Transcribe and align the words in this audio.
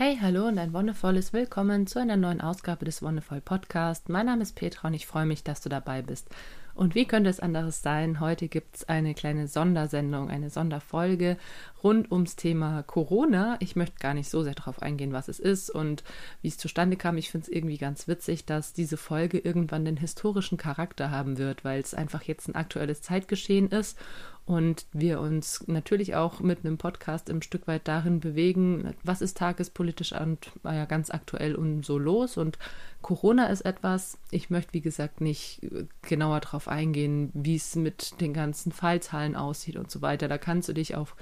Hey, 0.00 0.16
hallo 0.22 0.46
und 0.46 0.60
ein 0.60 0.72
wundervolles 0.72 1.32
Willkommen 1.32 1.88
zu 1.88 1.98
einer 1.98 2.16
neuen 2.16 2.40
Ausgabe 2.40 2.84
des 2.84 3.02
Wonderful 3.02 3.40
Podcast. 3.40 4.08
Mein 4.08 4.26
Name 4.26 4.42
ist 4.42 4.54
Petra 4.54 4.86
und 4.86 4.94
ich 4.94 5.08
freue 5.08 5.26
mich, 5.26 5.42
dass 5.42 5.60
du 5.60 5.68
dabei 5.68 6.02
bist. 6.02 6.28
Und 6.76 6.94
wie 6.94 7.04
könnte 7.04 7.28
es 7.28 7.40
anderes 7.40 7.82
sein? 7.82 8.20
Heute 8.20 8.46
gibt 8.46 8.76
es 8.76 8.88
eine 8.88 9.12
kleine 9.14 9.48
Sondersendung, 9.48 10.30
eine 10.30 10.50
Sonderfolge 10.50 11.36
rund 11.82 12.12
ums 12.12 12.36
Thema 12.36 12.84
Corona. 12.84 13.56
Ich 13.58 13.74
möchte 13.74 13.98
gar 13.98 14.14
nicht 14.14 14.30
so 14.30 14.44
sehr 14.44 14.54
darauf 14.54 14.82
eingehen, 14.82 15.12
was 15.12 15.26
es 15.26 15.40
ist 15.40 15.68
und 15.68 16.04
wie 16.42 16.48
es 16.48 16.58
zustande 16.58 16.96
kam. 16.96 17.16
Ich 17.16 17.32
finde 17.32 17.48
es 17.48 17.52
irgendwie 17.52 17.78
ganz 17.78 18.06
witzig, 18.06 18.44
dass 18.44 18.72
diese 18.72 18.98
Folge 18.98 19.38
irgendwann 19.38 19.84
den 19.84 19.96
historischen 19.96 20.58
Charakter 20.58 21.10
haben 21.10 21.38
wird, 21.38 21.64
weil 21.64 21.80
es 21.80 21.92
einfach 21.92 22.22
jetzt 22.22 22.46
ein 22.48 22.54
aktuelles 22.54 23.02
Zeitgeschehen 23.02 23.68
ist 23.70 23.98
und 24.48 24.86
wir 24.94 25.20
uns 25.20 25.64
natürlich 25.66 26.14
auch 26.14 26.40
mit 26.40 26.64
einem 26.64 26.78
Podcast 26.78 27.28
im 27.28 27.42
Stück 27.42 27.66
weit 27.66 27.86
darin 27.86 28.18
bewegen, 28.18 28.94
was 29.04 29.20
ist 29.20 29.36
tagespolitisch 29.36 30.12
und 30.12 30.50
ja, 30.64 30.86
ganz 30.86 31.10
aktuell 31.10 31.54
und 31.54 31.84
so 31.84 31.98
los. 31.98 32.38
Und 32.38 32.58
Corona 33.02 33.48
ist 33.48 33.60
etwas, 33.60 34.16
ich 34.30 34.48
möchte 34.48 34.72
wie 34.72 34.80
gesagt 34.80 35.20
nicht 35.20 35.60
genauer 36.00 36.40
darauf 36.40 36.66
eingehen, 36.66 37.30
wie 37.34 37.56
es 37.56 37.76
mit 37.76 38.22
den 38.22 38.32
ganzen 38.32 38.72
Fallzahlen 38.72 39.36
aussieht 39.36 39.76
und 39.76 39.90
so 39.90 40.00
weiter. 40.00 40.28
Da 40.28 40.38
kannst 40.38 40.70
du 40.70 40.72
dich 40.72 40.96
auf 40.96 41.14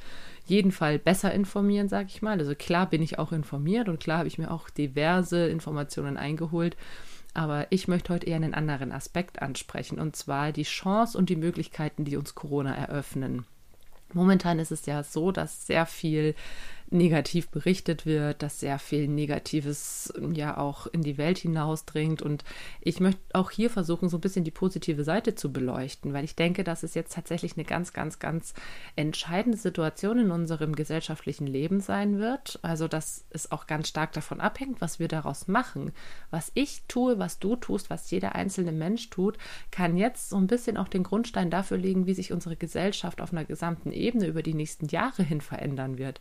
jeden 0.44 0.70
Fall 0.70 1.00
besser 1.00 1.34
informieren, 1.34 1.88
sage 1.88 2.06
ich 2.10 2.22
mal. 2.22 2.38
Also 2.38 2.54
klar 2.54 2.88
bin 2.88 3.02
ich 3.02 3.18
auch 3.18 3.32
informiert 3.32 3.88
und 3.88 3.98
klar 3.98 4.18
habe 4.18 4.28
ich 4.28 4.38
mir 4.38 4.52
auch 4.52 4.70
diverse 4.70 5.48
Informationen 5.48 6.16
eingeholt. 6.16 6.76
Aber 7.36 7.66
ich 7.68 7.86
möchte 7.86 8.14
heute 8.14 8.24
eher 8.24 8.36
einen 8.36 8.54
anderen 8.54 8.92
Aspekt 8.92 9.42
ansprechen, 9.42 10.00
und 10.00 10.16
zwar 10.16 10.52
die 10.52 10.62
Chance 10.62 11.18
und 11.18 11.28
die 11.28 11.36
Möglichkeiten, 11.36 12.06
die 12.06 12.16
uns 12.16 12.34
Corona 12.34 12.74
eröffnen. 12.74 13.44
Momentan 14.14 14.58
ist 14.58 14.72
es 14.72 14.86
ja 14.86 15.02
so, 15.02 15.32
dass 15.32 15.66
sehr 15.66 15.84
viel 15.84 16.34
negativ 16.90 17.48
berichtet 17.48 18.06
wird, 18.06 18.42
dass 18.42 18.60
sehr 18.60 18.78
viel 18.78 19.08
Negatives 19.08 20.12
ja 20.32 20.56
auch 20.56 20.86
in 20.86 21.02
die 21.02 21.18
Welt 21.18 21.38
hinausdringt. 21.38 22.22
Und 22.22 22.44
ich 22.80 23.00
möchte 23.00 23.20
auch 23.32 23.50
hier 23.50 23.70
versuchen, 23.70 24.08
so 24.08 24.18
ein 24.18 24.20
bisschen 24.20 24.44
die 24.44 24.50
positive 24.50 25.04
Seite 25.04 25.34
zu 25.34 25.52
beleuchten, 25.52 26.12
weil 26.12 26.24
ich 26.24 26.36
denke, 26.36 26.64
dass 26.64 26.82
es 26.82 26.94
jetzt 26.94 27.14
tatsächlich 27.14 27.56
eine 27.56 27.64
ganz, 27.64 27.92
ganz, 27.92 28.18
ganz 28.18 28.54
entscheidende 28.94 29.58
Situation 29.58 30.18
in 30.18 30.30
unserem 30.30 30.76
gesellschaftlichen 30.76 31.46
Leben 31.46 31.80
sein 31.80 32.18
wird. 32.18 32.58
Also, 32.62 32.88
dass 32.88 33.24
es 33.30 33.50
auch 33.50 33.66
ganz 33.66 33.88
stark 33.88 34.12
davon 34.12 34.40
abhängt, 34.40 34.80
was 34.80 34.98
wir 34.98 35.08
daraus 35.08 35.48
machen. 35.48 35.92
Was 36.30 36.52
ich 36.54 36.82
tue, 36.88 37.18
was 37.18 37.38
du 37.38 37.56
tust, 37.56 37.90
was 37.90 38.10
jeder 38.10 38.34
einzelne 38.34 38.72
Mensch 38.72 39.10
tut, 39.10 39.38
kann 39.70 39.96
jetzt 39.96 40.30
so 40.30 40.36
ein 40.36 40.46
bisschen 40.46 40.76
auch 40.76 40.88
den 40.88 41.02
Grundstein 41.02 41.50
dafür 41.50 41.78
legen, 41.78 42.06
wie 42.06 42.14
sich 42.14 42.32
unsere 42.32 42.56
Gesellschaft 42.56 43.20
auf 43.20 43.32
einer 43.32 43.44
gesamten 43.44 43.92
Ebene 43.92 44.26
über 44.26 44.42
die 44.42 44.54
nächsten 44.54 44.86
Jahre 44.86 45.22
hin 45.22 45.40
verändern 45.40 45.98
wird. 45.98 46.20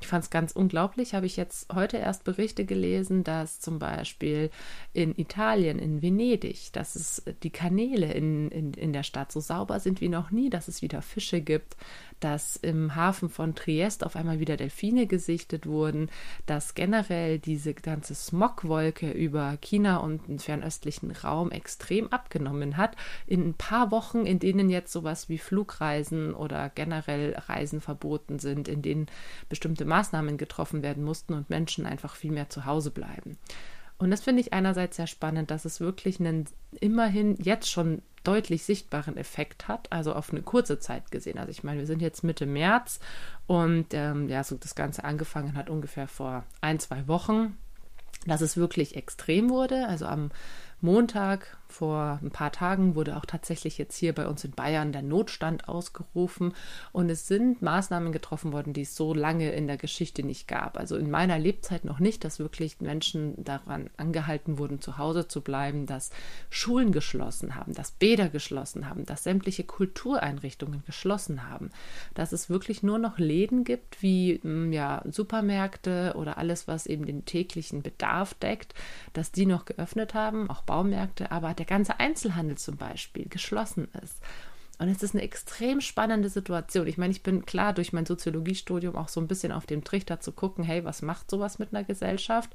Ich 0.00 0.06
fand 0.06 0.24
es 0.24 0.30
ganz 0.30 0.52
unglaublich, 0.52 1.14
habe 1.14 1.26
ich 1.26 1.36
jetzt 1.36 1.72
heute 1.74 1.98
erst 1.98 2.24
Berichte 2.24 2.64
gelesen, 2.64 3.22
dass 3.22 3.60
zum 3.60 3.78
Beispiel 3.78 4.50
in 4.94 5.16
Italien, 5.18 5.78
in 5.78 6.00
Venedig, 6.00 6.72
dass 6.72 6.96
es 6.96 7.22
die 7.42 7.50
Kanäle 7.50 8.12
in, 8.12 8.50
in, 8.50 8.72
in 8.72 8.92
der 8.94 9.02
Stadt 9.02 9.30
so 9.30 9.40
sauber 9.40 9.78
sind 9.78 10.00
wie 10.00 10.08
noch 10.08 10.30
nie, 10.30 10.48
dass 10.48 10.68
es 10.68 10.80
wieder 10.80 11.02
Fische 11.02 11.42
gibt, 11.42 11.76
dass 12.20 12.56
im 12.56 12.94
Hafen 12.94 13.28
von 13.28 13.54
Triest 13.54 14.04
auf 14.04 14.14
einmal 14.14 14.40
wieder 14.40 14.56
Delfine 14.56 15.06
gesichtet 15.06 15.66
wurden, 15.66 16.10
dass 16.46 16.74
generell 16.74 17.38
diese 17.38 17.74
ganze 17.74 18.14
Smogwolke 18.14 19.10
über 19.10 19.56
China 19.60 19.98
und 19.98 20.28
den 20.28 20.38
fernöstlichen 20.38 21.10
Raum 21.10 21.50
extrem 21.50 22.08
abgenommen 22.08 22.76
hat. 22.76 22.96
In 23.26 23.48
ein 23.48 23.54
paar 23.54 23.90
Wochen, 23.90 24.26
in 24.26 24.38
denen 24.38 24.70
jetzt 24.70 24.92
sowas 24.92 25.28
wie 25.28 25.38
Flugreisen 25.38 26.34
oder 26.34 26.70
generell 26.74 27.34
Reisen 27.48 27.80
verboten 27.80 28.38
sind, 28.38 28.68
in 28.68 28.82
denen 28.82 29.06
bestimmte 29.48 29.84
Maßnahmen 29.90 30.38
getroffen 30.38 30.82
werden 30.82 31.04
mussten 31.04 31.34
und 31.34 31.50
Menschen 31.50 31.84
einfach 31.84 32.14
viel 32.14 32.32
mehr 32.32 32.48
zu 32.48 32.64
Hause 32.64 32.90
bleiben. 32.90 33.36
Und 33.98 34.10
das 34.10 34.22
finde 34.22 34.40
ich 34.40 34.54
einerseits 34.54 34.96
sehr 34.96 35.06
spannend, 35.06 35.50
dass 35.50 35.66
es 35.66 35.78
wirklich 35.78 36.20
einen 36.20 36.46
immerhin 36.80 37.36
jetzt 37.36 37.70
schon 37.70 38.00
deutlich 38.24 38.64
sichtbaren 38.64 39.16
Effekt 39.18 39.68
hat, 39.68 39.92
also 39.92 40.14
auf 40.14 40.30
eine 40.30 40.42
kurze 40.42 40.78
Zeit 40.78 41.10
gesehen. 41.10 41.38
Also 41.38 41.50
ich 41.50 41.64
meine, 41.64 41.80
wir 41.80 41.86
sind 41.86 42.00
jetzt 42.00 42.24
Mitte 42.24 42.46
März 42.46 43.00
und 43.46 43.88
ähm, 43.92 44.28
ja, 44.28 44.42
so 44.42 44.56
das 44.56 44.74
Ganze 44.74 45.04
angefangen 45.04 45.54
hat 45.54 45.68
ungefähr 45.68 46.08
vor 46.08 46.44
ein, 46.62 46.78
zwei 46.78 47.06
Wochen, 47.08 47.58
dass 48.26 48.40
es 48.40 48.56
wirklich 48.56 48.96
extrem 48.96 49.50
wurde. 49.50 49.86
Also 49.86 50.06
am 50.06 50.30
Montag 50.80 51.58
vor 51.70 52.18
ein 52.22 52.30
paar 52.30 52.52
Tagen 52.52 52.94
wurde 52.94 53.16
auch 53.16 53.24
tatsächlich 53.24 53.78
jetzt 53.78 53.96
hier 53.96 54.14
bei 54.14 54.26
uns 54.26 54.44
in 54.44 54.52
Bayern 54.52 54.92
der 54.92 55.02
Notstand 55.02 55.68
ausgerufen. 55.68 56.54
Und 56.92 57.10
es 57.10 57.26
sind 57.26 57.62
Maßnahmen 57.62 58.12
getroffen 58.12 58.52
worden, 58.52 58.72
die 58.72 58.82
es 58.82 58.96
so 58.96 59.14
lange 59.14 59.50
in 59.52 59.66
der 59.66 59.76
Geschichte 59.76 60.22
nicht 60.22 60.48
gab. 60.48 60.78
Also 60.78 60.96
in 60.96 61.10
meiner 61.10 61.38
Lebzeit 61.38 61.84
noch 61.84 61.98
nicht, 61.98 62.24
dass 62.24 62.38
wirklich 62.38 62.80
Menschen 62.80 63.42
daran 63.42 63.90
angehalten 63.96 64.58
wurden, 64.58 64.80
zu 64.80 64.98
Hause 64.98 65.28
zu 65.28 65.40
bleiben, 65.40 65.86
dass 65.86 66.10
Schulen 66.50 66.92
geschlossen 66.92 67.54
haben, 67.54 67.74
dass 67.74 67.92
Bäder 67.92 68.28
geschlossen 68.28 68.88
haben, 68.88 69.06
dass 69.06 69.24
sämtliche 69.24 69.64
Kultureinrichtungen 69.64 70.82
geschlossen 70.84 71.48
haben, 71.48 71.70
dass 72.14 72.32
es 72.32 72.50
wirklich 72.50 72.82
nur 72.82 72.98
noch 72.98 73.18
Läden 73.18 73.64
gibt 73.64 74.02
wie 74.02 74.40
hm, 74.42 74.72
ja, 74.72 75.02
Supermärkte 75.10 76.14
oder 76.16 76.38
alles, 76.38 76.68
was 76.68 76.86
eben 76.86 77.06
den 77.06 77.24
täglichen 77.24 77.82
Bedarf 77.82 78.34
deckt, 78.34 78.74
dass 79.12 79.32
die 79.32 79.46
noch 79.46 79.64
geöffnet 79.64 80.14
haben, 80.14 80.50
auch 80.50 80.62
Baumärkte, 80.62 81.30
aber 81.30 81.54
der 81.60 81.66
ganze 81.66 82.00
Einzelhandel 82.00 82.58
zum 82.58 82.76
Beispiel 82.76 83.28
geschlossen 83.28 83.88
ist. 84.02 84.16
Und 84.80 84.88
es 84.88 85.02
ist 85.02 85.14
eine 85.14 85.22
extrem 85.22 85.82
spannende 85.82 86.30
Situation. 86.30 86.86
Ich 86.86 86.96
meine, 86.96 87.10
ich 87.12 87.22
bin 87.22 87.44
klar 87.44 87.74
durch 87.74 87.92
mein 87.92 88.06
Soziologiestudium 88.06 88.96
auch 88.96 89.08
so 89.08 89.20
ein 89.20 89.28
bisschen 89.28 89.52
auf 89.52 89.66
dem 89.66 89.84
Trichter 89.84 90.20
zu 90.20 90.32
gucken, 90.32 90.64
hey, 90.64 90.86
was 90.86 91.02
macht 91.02 91.30
sowas 91.30 91.58
mit 91.58 91.74
einer 91.74 91.84
Gesellschaft? 91.84 92.48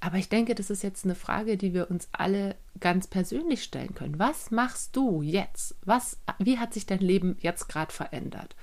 Aber 0.00 0.16
ich 0.16 0.28
denke, 0.28 0.56
das 0.56 0.70
ist 0.70 0.82
jetzt 0.82 1.04
eine 1.04 1.14
Frage, 1.14 1.56
die 1.56 1.72
wir 1.72 1.88
uns 1.88 2.08
alle 2.10 2.56
ganz 2.80 3.06
persönlich 3.06 3.62
stellen 3.62 3.94
können. 3.94 4.18
Was 4.18 4.50
machst 4.50 4.96
du 4.96 5.22
jetzt? 5.22 5.76
Was, 5.84 6.18
wie 6.40 6.58
hat 6.58 6.74
sich 6.74 6.84
dein 6.84 6.98
Leben 6.98 7.36
jetzt 7.38 7.68
gerade 7.68 7.92
verändert? 7.92 8.56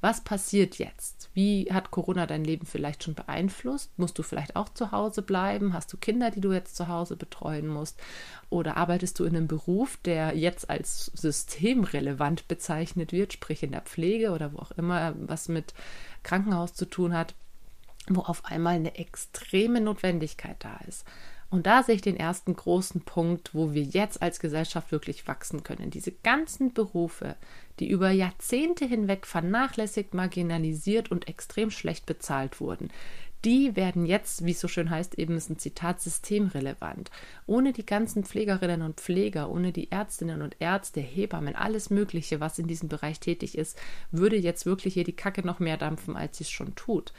Was 0.00 0.22
passiert 0.22 0.78
jetzt? 0.78 1.30
Wie 1.32 1.68
hat 1.72 1.90
Corona 1.90 2.26
dein 2.26 2.44
Leben 2.44 2.66
vielleicht 2.66 3.02
schon 3.02 3.14
beeinflusst? 3.14 3.98
Musst 3.98 4.18
du 4.18 4.22
vielleicht 4.22 4.54
auch 4.54 4.68
zu 4.68 4.92
Hause 4.92 5.22
bleiben? 5.22 5.72
Hast 5.72 5.92
du 5.92 5.96
Kinder, 5.96 6.30
die 6.30 6.40
du 6.40 6.52
jetzt 6.52 6.76
zu 6.76 6.88
Hause 6.88 7.16
betreuen 7.16 7.66
musst? 7.66 7.98
Oder 8.50 8.76
arbeitest 8.76 9.18
du 9.18 9.24
in 9.24 9.36
einem 9.36 9.48
Beruf, 9.48 9.96
der 10.04 10.36
jetzt 10.36 10.68
als 10.68 11.06
systemrelevant 11.14 12.46
bezeichnet 12.46 13.12
wird, 13.12 13.32
sprich 13.32 13.62
in 13.62 13.72
der 13.72 13.82
Pflege 13.82 14.32
oder 14.32 14.52
wo 14.52 14.58
auch 14.58 14.72
immer 14.72 15.14
was 15.18 15.48
mit 15.48 15.72
Krankenhaus 16.22 16.74
zu 16.74 16.84
tun 16.84 17.14
hat, 17.14 17.34
wo 18.08 18.20
auf 18.20 18.44
einmal 18.44 18.74
eine 18.74 18.96
extreme 18.96 19.80
Notwendigkeit 19.80 20.56
da 20.58 20.76
ist? 20.86 21.06
Und 21.48 21.66
da 21.66 21.82
sehe 21.82 21.94
ich 21.94 22.02
den 22.02 22.16
ersten 22.16 22.56
großen 22.56 23.02
Punkt, 23.02 23.54
wo 23.54 23.72
wir 23.72 23.82
jetzt 23.82 24.20
als 24.20 24.40
Gesellschaft 24.40 24.90
wirklich 24.90 25.28
wachsen 25.28 25.62
können. 25.62 25.90
Diese 25.90 26.10
ganzen 26.10 26.72
Berufe, 26.72 27.36
die 27.78 27.88
über 27.88 28.10
Jahrzehnte 28.10 28.84
hinweg 28.84 29.26
vernachlässigt, 29.26 30.12
marginalisiert 30.12 31.10
und 31.10 31.28
extrem 31.28 31.70
schlecht 31.70 32.04
bezahlt 32.06 32.60
wurden, 32.60 32.90
die 33.44 33.76
werden 33.76 34.06
jetzt, 34.06 34.44
wie 34.44 34.50
es 34.50 34.60
so 34.60 34.66
schön 34.66 34.90
heißt, 34.90 35.20
eben 35.20 35.36
ist 35.36 35.50
ein 35.50 35.58
Zitat, 35.58 36.00
systemrelevant. 36.00 37.12
Ohne 37.46 37.72
die 37.72 37.86
ganzen 37.86 38.24
Pflegerinnen 38.24 38.82
und 38.82 39.00
Pfleger, 39.00 39.50
ohne 39.50 39.70
die 39.70 39.92
Ärztinnen 39.92 40.42
und 40.42 40.56
Ärzte, 40.58 41.00
Hebammen, 41.00 41.54
alles 41.54 41.88
Mögliche, 41.88 42.40
was 42.40 42.58
in 42.58 42.66
diesem 42.66 42.88
Bereich 42.88 43.20
tätig 43.20 43.56
ist, 43.56 43.78
würde 44.10 44.36
jetzt 44.36 44.66
wirklich 44.66 44.94
hier 44.94 45.04
die 45.04 45.14
Kacke 45.14 45.46
noch 45.46 45.60
mehr 45.60 45.76
dampfen, 45.76 46.16
als 46.16 46.38
sie 46.38 46.44
es 46.44 46.50
schon 46.50 46.74
tut. 46.74 47.12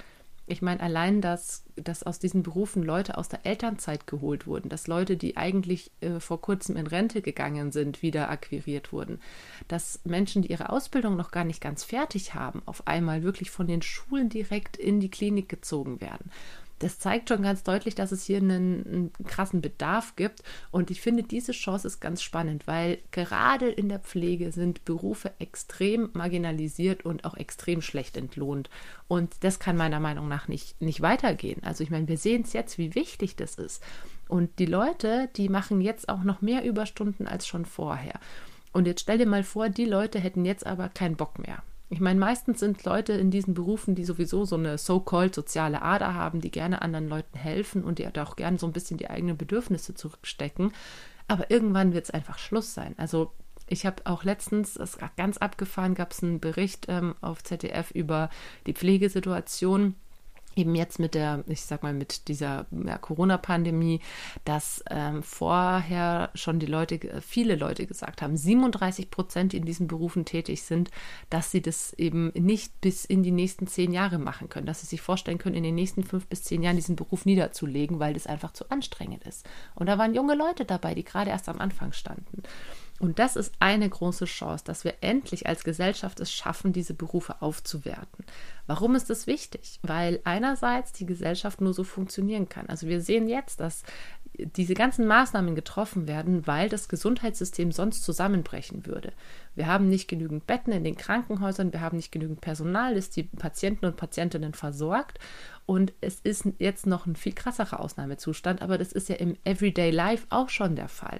Ich 0.49 0.61
meine, 0.61 0.79
allein, 0.79 1.19
dass, 1.19 1.65
dass 1.75 2.03
aus 2.03 2.19
diesen 2.19 2.41
Berufen 2.41 2.81
Leute 2.81 3.17
aus 3.17 3.27
der 3.27 3.45
Elternzeit 3.45 4.07
geholt 4.07 4.47
wurden, 4.47 4.69
dass 4.69 4.87
Leute, 4.87 5.17
die 5.17 5.35
eigentlich 5.35 5.91
äh, 5.99 6.21
vor 6.21 6.41
kurzem 6.41 6.77
in 6.77 6.87
Rente 6.87 7.21
gegangen 7.21 7.73
sind, 7.73 8.01
wieder 8.01 8.29
akquiriert 8.29 8.93
wurden, 8.93 9.19
dass 9.67 9.99
Menschen, 10.05 10.43
die 10.43 10.51
ihre 10.51 10.69
Ausbildung 10.69 11.17
noch 11.17 11.31
gar 11.31 11.43
nicht 11.43 11.59
ganz 11.59 11.83
fertig 11.83 12.33
haben, 12.33 12.61
auf 12.65 12.87
einmal 12.87 13.23
wirklich 13.23 13.51
von 13.51 13.67
den 13.67 13.81
Schulen 13.81 14.29
direkt 14.29 14.77
in 14.77 15.01
die 15.01 15.11
Klinik 15.11 15.49
gezogen 15.49 15.99
werden 15.99 16.31
das 16.79 16.99
zeigt 16.99 17.29
schon 17.29 17.41
ganz 17.41 17.63
deutlich, 17.63 17.95
dass 17.95 18.11
es 18.11 18.25
hier 18.25 18.37
einen, 18.37 18.85
einen, 18.85 19.13
krassen 19.25 19.61
Bedarf 19.61 20.15
gibt. 20.15 20.43
Und 20.71 20.91
ich 20.91 21.01
finde, 21.01 21.23
diese 21.23 21.51
Chance 21.51 21.87
ist 21.87 21.99
ganz 21.99 22.21
spannend, 22.21 22.67
weil 22.67 22.99
gerade 23.11 23.69
in 23.69 23.89
der 23.89 23.99
Pflege 23.99 24.51
sind 24.51 24.85
Berufe 24.85 25.31
extrem 25.39 26.09
marginalisiert 26.13 27.05
und 27.05 27.25
auch 27.25 27.35
extrem 27.35 27.81
schlecht 27.81 28.17
entlohnt. 28.17 28.69
Und 29.07 29.35
das 29.41 29.59
kann 29.59 29.77
meiner 29.77 29.99
Meinung 29.99 30.27
nach 30.27 30.47
nicht, 30.47 30.79
nicht 30.81 31.01
weitergehen. 31.01 31.63
Also 31.63 31.83
ich 31.83 31.89
meine, 31.89 32.07
wir 32.07 32.17
sehen 32.17 32.43
es 32.43 32.53
jetzt, 32.53 32.77
wie 32.77 32.95
wichtig 32.95 33.35
das 33.35 33.55
ist. 33.55 33.81
Und 34.27 34.59
die 34.59 34.65
Leute, 34.65 35.29
die 35.35 35.49
machen 35.49 35.81
jetzt 35.81 36.09
auch 36.09 36.23
noch 36.23 36.41
mehr 36.41 36.63
Überstunden 36.63 37.27
als 37.27 37.47
schon 37.47 37.65
vorher. 37.65 38.19
Und 38.73 38.85
jetzt 38.85 39.01
stell 39.01 39.17
dir 39.17 39.25
mal 39.25 39.43
vor, 39.43 39.69
die 39.69 39.85
Leute 39.85 40.19
hätten 40.19 40.45
jetzt 40.45 40.67
aber 40.67 40.89
keinen 40.89 41.15
Bock 41.15 41.39
mehr. 41.39 41.63
Ich 41.89 42.01
meine, 42.01 42.19
meistens 42.19 42.59
sind 42.59 42.83
Leute 42.83 43.13
in 43.13 43.31
diesen 43.31 43.53
Berufen, 43.53 43.95
die 43.95 44.03
sowieso 44.03 44.43
so 44.43 44.55
eine 44.55 44.77
so-called 44.77 45.33
soziale 45.33 45.81
Ader 45.81 46.13
haben, 46.13 46.41
die 46.41 46.51
gerne 46.51 46.81
anderen 46.81 47.07
Leuten 47.07 47.37
helfen 47.37 47.83
und 47.83 47.99
die 47.99 48.07
auch 48.07 48.35
gerne 48.35 48.57
so 48.57 48.67
ein 48.67 48.73
bisschen 48.73 48.97
die 48.97 49.09
eigenen 49.09 49.37
Bedürfnisse 49.37 49.93
zurückstecken. 49.93 50.73
Aber 51.29 51.49
irgendwann 51.49 51.93
wird 51.93 52.05
es 52.05 52.11
einfach 52.11 52.39
Schluss 52.39 52.73
sein. 52.73 52.93
Also 52.97 53.31
ich 53.67 53.85
habe 53.85 54.01
auch 54.05 54.23
letztens, 54.23 54.73
das 54.73 54.97
ganz 55.15 55.37
abgefahren, 55.37 55.95
gab 55.95 56.11
es 56.11 56.23
einen 56.23 56.39
Bericht 56.39 56.87
ähm, 56.89 57.15
auf 57.21 57.43
ZDF 57.43 57.91
über 57.91 58.29
die 58.65 58.73
Pflegesituation 58.73 59.95
eben 60.57 60.75
jetzt 60.75 60.99
mit 60.99 61.13
der, 61.13 61.43
ich 61.47 61.61
sag 61.61 61.83
mal, 61.83 61.93
mit 61.93 62.27
dieser 62.27 62.65
ja, 62.85 62.97
Corona-Pandemie, 62.97 64.01
dass 64.45 64.83
ähm, 64.89 65.23
vorher 65.23 66.31
schon 66.33 66.59
die 66.59 66.65
Leute, 66.65 67.21
viele 67.21 67.55
Leute 67.55 67.85
gesagt 67.85 68.21
haben, 68.21 68.35
37 68.35 69.09
Prozent, 69.11 69.53
die 69.53 69.57
in 69.57 69.65
diesen 69.65 69.87
Berufen 69.87 70.25
tätig 70.25 70.63
sind, 70.63 70.91
dass 71.29 71.51
sie 71.51 71.61
das 71.61 71.93
eben 71.93 72.29
nicht 72.33 72.81
bis 72.81 73.05
in 73.05 73.23
die 73.23 73.31
nächsten 73.31 73.67
zehn 73.67 73.91
Jahre 73.91 74.17
machen 74.17 74.49
können, 74.49 74.65
dass 74.65 74.81
sie 74.81 74.87
sich 74.87 75.01
vorstellen 75.01 75.37
können, 75.37 75.55
in 75.55 75.63
den 75.63 75.75
nächsten 75.75 76.03
fünf 76.03 76.27
bis 76.27 76.43
zehn 76.43 76.63
Jahren 76.63 76.75
diesen 76.75 76.95
Beruf 76.95 77.25
niederzulegen, 77.25 77.99
weil 77.99 78.13
das 78.13 78.27
einfach 78.27 78.53
zu 78.53 78.69
anstrengend 78.69 79.23
ist. 79.23 79.47
Und 79.75 79.87
da 79.87 79.97
waren 79.97 80.15
junge 80.15 80.35
Leute 80.35 80.65
dabei, 80.65 80.95
die 80.95 81.03
gerade 81.03 81.29
erst 81.29 81.49
am 81.49 81.59
Anfang 81.59 81.93
standen. 81.93 82.43
Und 82.99 83.19
das 83.19 83.35
ist 83.35 83.53
eine 83.59 83.87
große 83.87 84.25
Chance, 84.25 84.63
dass 84.65 84.83
wir 84.83 84.95
endlich 85.01 85.45
als 85.45 85.63
Gesellschaft 85.63 86.19
es 86.19 86.31
schaffen, 86.31 86.73
diese 86.73 86.95
Berufe 86.95 87.41
aufzuwerten. 87.41 88.25
Warum 88.65 88.95
ist 88.95 89.09
das 89.09 89.27
wichtig? 89.27 89.79
Weil 89.83 90.19
einerseits 90.23 90.93
die 90.93 91.05
Gesellschaft 91.05 91.61
nur 91.61 91.73
so 91.73 91.83
funktionieren 91.83 92.49
kann. 92.49 92.67
Also 92.67 92.87
wir 92.87 93.01
sehen 93.01 93.27
jetzt, 93.27 93.59
dass 93.59 93.83
diese 94.37 94.73
ganzen 94.73 95.07
Maßnahmen 95.07 95.55
getroffen 95.55 96.07
werden, 96.07 96.45
weil 96.45 96.69
das 96.69 96.89
Gesundheitssystem 96.89 97.71
sonst 97.71 98.03
zusammenbrechen 98.03 98.85
würde. 98.85 99.13
Wir 99.55 99.67
haben 99.67 99.89
nicht 99.89 100.07
genügend 100.07 100.45
Betten 100.45 100.71
in 100.73 100.83
den 100.83 100.95
Krankenhäusern, 100.95 101.73
wir 101.73 101.81
haben 101.81 101.97
nicht 101.97 102.11
genügend 102.11 102.41
Personal, 102.41 102.95
das 102.95 103.09
die 103.09 103.23
Patienten 103.23 103.85
und 103.85 103.97
Patientinnen 103.97 104.53
versorgt. 104.53 105.19
Und 105.65 105.93
es 106.01 106.19
ist 106.19 106.45
jetzt 106.59 106.85
noch 106.85 107.05
ein 107.05 107.15
viel 107.15 107.33
krasserer 107.33 107.79
Ausnahmezustand, 107.79 108.61
aber 108.61 108.77
das 108.77 108.91
ist 108.91 109.09
ja 109.09 109.15
im 109.15 109.35
Everyday 109.43 109.91
Life 109.91 110.27
auch 110.29 110.49
schon 110.49 110.75
der 110.75 110.87
Fall. 110.87 111.19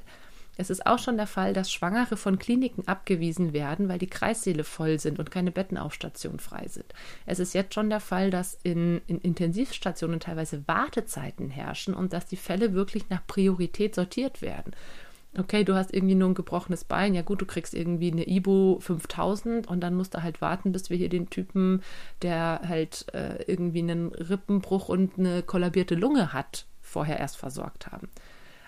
Es 0.58 0.70
ist 0.70 0.86
auch 0.86 1.00
schon 1.00 1.18
der 1.18 1.28
Fall, 1.28 1.54
dass 1.54 1.72
Schwangere 1.72 2.18
von 2.18 2.40
Kliniken 2.40 2.88
abgewiesen 2.88 3.54
werden, 3.54 3.90
weil 3.90 4.00
die 4.00 4.08
Kreissäle 4.08 4.64
voll 4.64 5.00
sind 5.00 5.20
und 5.20 5.32
keine 5.32 5.52
Bettenaufstationen 5.52 6.40
frei 6.40 6.68
sind. 6.68 6.94
Es 7.26 7.40
ist 7.40 7.54
jetzt 7.54 7.74
schon 7.74 7.90
der 7.90 8.00
Fall, 8.00 8.32
dass 8.32 8.58
in, 8.64 9.02
in 9.08 9.20
Intensivstationen 9.20 10.20
teilweise 10.20 10.68
Wartezeiten 10.68 11.50
herrschen 11.50 11.94
und 11.94 12.14
dass 12.14 12.26
die 12.26 12.38
Fälle 12.38 12.74
wirklich 12.74 13.10
nach 13.10 13.26
Priorität 13.28 13.96
sortiert 13.96 14.42
werden 14.42 14.74
okay, 15.38 15.64
du 15.64 15.76
hast 15.76 15.94
irgendwie 15.94 16.16
nur 16.16 16.30
ein 16.30 16.36
gebrochenes 16.36 16.84
Bein, 16.84 17.14
ja 17.14 17.22
gut, 17.22 17.42
du 17.42 17.46
kriegst 17.46 17.74
irgendwie 17.74 18.12
eine 18.12 18.28
Ibo 18.28 18.80
5000 18.82 19.68
und 19.68 19.82
dann 19.82 19.96
musst 19.96 20.14
du 20.14 20.24
halt 20.24 20.42
warten, 20.42 20.72
bis 20.72 20.90
wir 20.90 20.98
hier 20.98 21.10
den 21.10 21.30
Typen, 21.30 21.84
der 22.22 22.62
halt 22.68 23.06
äh, 23.14 23.44
irgendwie 23.44 23.80
einen 23.80 24.08
Rippenbruch 24.08 24.90
und 24.90 25.18
eine 25.18 25.44
kollabierte 25.44 25.96
Lunge 25.96 26.34
hat, 26.34 26.66
vorher 26.82 27.20
erst 27.20 27.38
versorgt 27.38 27.88
haben. 27.88 28.10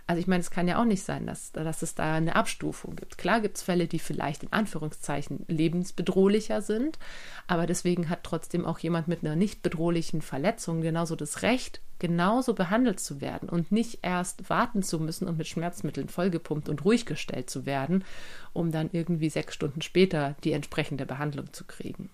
Also 0.10 0.22
ich 0.22 0.26
meine, 0.26 0.42
es 0.42 0.50
kann 0.50 0.68
ja 0.68 0.82
auch 0.82 0.86
nicht 0.86 1.04
sein, 1.04 1.28
dass, 1.28 1.52
dass 1.52 1.84
es 1.84 1.94
da 1.94 2.16
eine 2.16 2.36
Abstufung 2.36 2.96
gibt. 2.96 3.20
Klar 3.20 3.42
gibt 3.42 3.58
es 3.58 3.62
Fälle, 3.62 3.86
die 3.86 4.00
vielleicht 4.00 4.42
in 4.42 4.52
Anführungszeichen 4.52 5.46
lebensbedrohlicher 5.48 6.64
sind, 6.64 6.98
aber 7.46 7.68
deswegen 7.68 8.10
hat 8.10 8.24
trotzdem 8.24 8.66
auch 8.66 8.80
jemand 8.80 9.08
mit 9.08 9.24
einer 9.24 9.36
nicht 9.36 9.62
bedrohlichen 9.62 10.24
Verletzung 10.24 10.82
genauso 10.82 11.16
das 11.16 11.44
Recht, 11.44 11.80
genauso 12.00 12.56
behandelt 12.56 13.00
zu 13.00 13.22
werden 13.22 13.50
und 13.50 13.72
nicht 13.72 14.00
erst 14.02 14.50
warten 14.50 14.82
zu 14.82 15.00
müssen 15.00 15.28
und 15.28 15.38
mit 15.38 15.46
Schmerzmitteln 15.46 16.10
vollgepumpt 16.10 16.70
und 16.70 16.86
ruhig 16.86 17.06
gestellt 17.06 17.52
zu 17.52 17.68
werden, 17.68 18.04
um 18.52 18.72
dann 18.72 18.90
irgendwie 18.92 19.30
sechs 19.30 19.54
Stunden 19.54 19.84
später 19.84 20.36
die 20.44 20.54
entsprechende 20.54 21.06
Behandlung 21.06 21.54
zu 21.54 21.66
kriegen. 21.66 22.10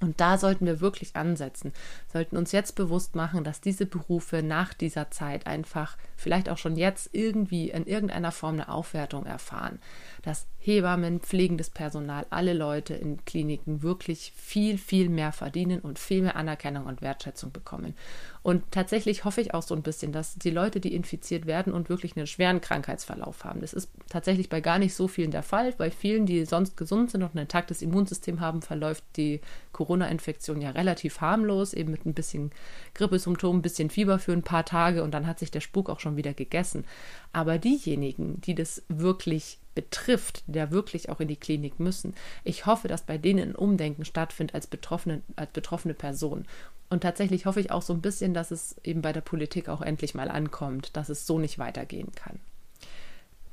Und 0.00 0.18
da 0.20 0.38
sollten 0.38 0.64
wir 0.64 0.80
wirklich 0.80 1.14
ansetzen, 1.14 1.72
sollten 2.10 2.38
uns 2.38 2.52
jetzt 2.52 2.74
bewusst 2.74 3.14
machen, 3.14 3.44
dass 3.44 3.60
diese 3.60 3.84
Berufe 3.84 4.42
nach 4.42 4.72
dieser 4.72 5.10
Zeit 5.10 5.46
einfach 5.46 5.98
vielleicht 6.16 6.48
auch 6.48 6.56
schon 6.56 6.76
jetzt 6.76 7.10
irgendwie 7.12 7.70
in 7.70 7.86
irgendeiner 7.86 8.32
Form 8.32 8.54
eine 8.54 8.70
Aufwertung 8.70 9.26
erfahren. 9.26 9.78
Dass 10.22 10.46
Hebammen, 10.58 11.20
pflegendes 11.20 11.68
Personal, 11.68 12.26
alle 12.30 12.54
Leute 12.54 12.94
in 12.94 13.24
Kliniken 13.26 13.82
wirklich 13.82 14.32
viel, 14.36 14.78
viel 14.78 15.10
mehr 15.10 15.32
verdienen 15.32 15.80
und 15.80 15.98
viel 15.98 16.22
mehr 16.22 16.36
Anerkennung 16.36 16.86
und 16.86 17.02
Wertschätzung 17.02 17.52
bekommen. 17.52 17.94
Und 18.42 18.64
tatsächlich 18.70 19.24
hoffe 19.24 19.42
ich 19.42 19.52
auch 19.52 19.62
so 19.62 19.74
ein 19.74 19.82
bisschen, 19.82 20.12
dass 20.12 20.36
die 20.36 20.50
Leute, 20.50 20.80
die 20.80 20.94
infiziert 20.94 21.46
werden 21.46 21.74
und 21.74 21.90
wirklich 21.90 22.16
einen 22.16 22.26
schweren 22.26 22.62
Krankheitsverlauf 22.62 23.44
haben, 23.44 23.60
das 23.60 23.74
ist 23.74 23.90
tatsächlich 24.08 24.48
bei 24.48 24.62
gar 24.62 24.78
nicht 24.78 24.94
so 24.94 25.08
vielen 25.08 25.30
der 25.30 25.42
Fall. 25.42 25.72
Bei 25.72 25.90
vielen, 25.90 26.24
die 26.24 26.46
sonst 26.46 26.76
gesund 26.76 27.10
sind 27.10 27.22
und 27.22 27.34
ein 27.34 27.38
intaktes 27.38 27.82
Immunsystem 27.82 28.40
haben, 28.40 28.62
verläuft 28.62 29.04
die 29.16 29.40
Corona-Infektion 29.72 30.62
ja 30.62 30.70
relativ 30.70 31.20
harmlos, 31.20 31.74
eben 31.74 31.90
mit 31.90 32.06
ein 32.06 32.14
bisschen 32.14 32.50
Grippesymptomen, 32.94 33.58
ein 33.58 33.62
bisschen 33.62 33.90
Fieber 33.90 34.18
für 34.18 34.32
ein 34.32 34.42
paar 34.42 34.64
Tage 34.64 35.02
und 35.02 35.12
dann 35.12 35.26
hat 35.26 35.38
sich 35.38 35.50
der 35.50 35.60
Spuk 35.60 35.90
auch 35.90 36.00
schon 36.00 36.16
wieder 36.16 36.32
gegessen. 36.32 36.86
Aber 37.32 37.58
diejenigen, 37.58 38.40
die 38.40 38.54
das 38.54 38.82
wirklich 38.88 39.58
betrifft, 39.74 40.42
der 40.46 40.70
wirklich 40.70 41.10
auch 41.10 41.20
in 41.20 41.28
die 41.28 41.36
Klinik 41.36 41.78
müssen. 41.78 42.14
Ich 42.42 42.66
hoffe, 42.66 42.88
dass 42.88 43.02
bei 43.02 43.18
denen 43.18 43.50
ein 43.50 43.54
Umdenken 43.54 44.04
stattfindet 44.04 44.54
als 44.54 44.66
betroffene, 44.66 45.22
als 45.36 45.52
betroffene 45.52 45.94
Person. 45.94 46.46
Und 46.90 47.02
tatsächlich 47.02 47.46
hoffe 47.46 47.60
ich 47.60 47.70
auch 47.70 47.82
so 47.82 47.92
ein 47.92 48.02
bisschen, 48.02 48.34
dass 48.34 48.50
es 48.50 48.76
eben 48.82 49.00
bei 49.00 49.12
der 49.12 49.20
Politik 49.20 49.68
auch 49.68 49.80
endlich 49.80 50.14
mal 50.14 50.28
ankommt, 50.28 50.96
dass 50.96 51.08
es 51.08 51.26
so 51.26 51.38
nicht 51.38 51.58
weitergehen 51.58 52.12
kann. 52.14 52.40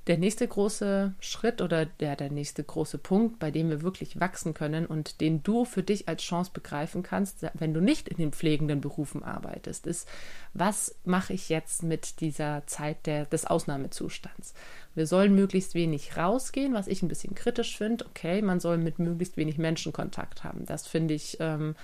Der 0.08 0.18
nächste 0.18 0.48
große 0.48 1.14
Schritt 1.20 1.62
oder 1.62 1.86
der, 1.86 2.16
der 2.16 2.32
nächste 2.32 2.64
große 2.64 2.98
Punkt, 2.98 3.40
bei 3.40 3.52
dem 3.52 3.70
wir 3.70 3.82
wirklich 3.82 4.22
wachsen 4.22 4.54
können 4.54 4.86
und 4.86 5.20
den 5.20 5.44
du 5.44 5.66
für 5.66 5.84
dich 5.84 6.08
als 6.08 6.24
Chance 6.24 6.52
begreifen 6.54 7.04
kannst, 7.04 7.46
wenn 7.54 7.74
du 7.74 7.82
nicht 7.82 8.08
in 8.08 8.16
den 8.16 8.32
pflegenden 8.32 8.80
Berufen 8.80 9.22
arbeitest, 9.22 9.86
ist, 9.86 10.08
was 10.54 10.96
mache 11.04 11.34
ich 11.34 11.50
jetzt 11.50 11.84
mit 11.84 12.22
dieser 12.22 12.64
Zeit 12.68 13.06
der, 13.06 13.26
des 13.26 13.46
Ausnahmezustands? 13.46 14.54
Wir 14.96 15.08
sollen 15.08 15.36
möglichst 15.36 15.76
wenig 15.76 16.16
rausgehen, 16.16 16.74
was 16.74 16.88
ich 16.88 17.04
ein 17.04 17.10
bisschen 17.10 17.36
kritisch 17.36 17.78
finde. 17.78 18.06
Okay, 18.06 18.42
man 18.42 18.62
soll 18.62 18.78
mit 18.78 19.00
möglichst 19.00 19.36
wenig 19.36 19.58
Menschen 19.58 19.92
Kontakt 19.92 20.46
haben. 20.46 20.66
Das 20.66 20.88
finde 20.88 21.16
ich 21.16 21.36
ähm, 21.42 21.76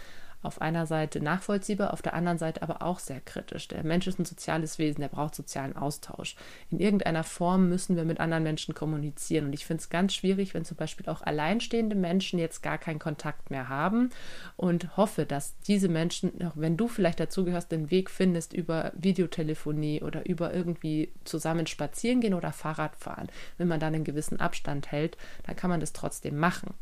auf 0.44 0.62
einer 0.62 0.86
Seite 0.86 1.22
nachvollziehbar, 1.22 1.94
auf 1.94 2.02
der 2.02 2.14
anderen 2.14 2.38
Seite 2.38 2.62
aber 2.62 2.82
auch 2.82 3.00
sehr 3.00 3.22
kritisch. 3.22 3.68
Der 3.68 3.84
Mensch 3.84 4.08
ist 4.08 4.20
ein 4.20 4.26
soziales 4.26 4.78
Wesen, 4.78 5.02
der 5.02 5.08
braucht 5.08 5.36
sozialen 5.36 5.76
Austausch. 5.76 6.36
In 6.70 6.80
irgendeiner 6.80 7.24
Form 7.24 7.70
müssen 7.70 7.96
wir 7.96 8.04
mit 8.04 8.20
anderen 8.20 8.44
Menschen 8.44 8.76
kommunizieren. 8.76 9.46
Und 9.46 9.54
ich 9.54 9.66
finde 9.66 9.82
es 9.82 9.90
ganz 9.90 10.14
schwierig, 10.14 10.54
wenn 10.54 10.66
zum 10.66 10.78
Beispiel 10.78 11.08
auch 11.08 11.22
alleinstehende 11.22 11.96
Menschen 11.96 12.40
jetzt 12.40 12.62
gar 12.62 12.78
keinen 12.78 13.00
Kontakt 13.00 13.50
mehr 13.50 13.70
haben 13.70 14.10
und 14.58 14.98
hoffe, 14.98 15.26
dass 15.26 15.58
diese 15.62 15.88
Menschen, 15.88 16.34
wenn 16.56 16.78
du 16.78 16.88
vielleicht 16.88 17.20
dazugehörst, 17.20 17.72
den 17.72 17.90
Weg 17.90 18.10
findest 18.10 18.54
über 18.54 18.92
Videotelefonie 18.96 20.02
oder 20.02 20.26
über 20.28 20.54
irgendwie 20.54 21.12
zusammen 21.24 21.68
spazieren 21.68 22.22
gehen 22.22 22.34
oder 22.34 22.52
Fahrrad 22.52 22.96
fahren. 22.96 23.28
Wenn 23.58 23.68
man 23.68 23.80
dann 23.80 23.96
einen 23.96 24.04
gewissen 24.04 24.40
Abstand 24.40 24.92
hält, 24.92 25.18
dann 25.46 25.56
kann 25.56 25.70
man 25.70 25.80
das 25.80 25.94
trotzdem 25.94 26.38
machen. 26.38 26.74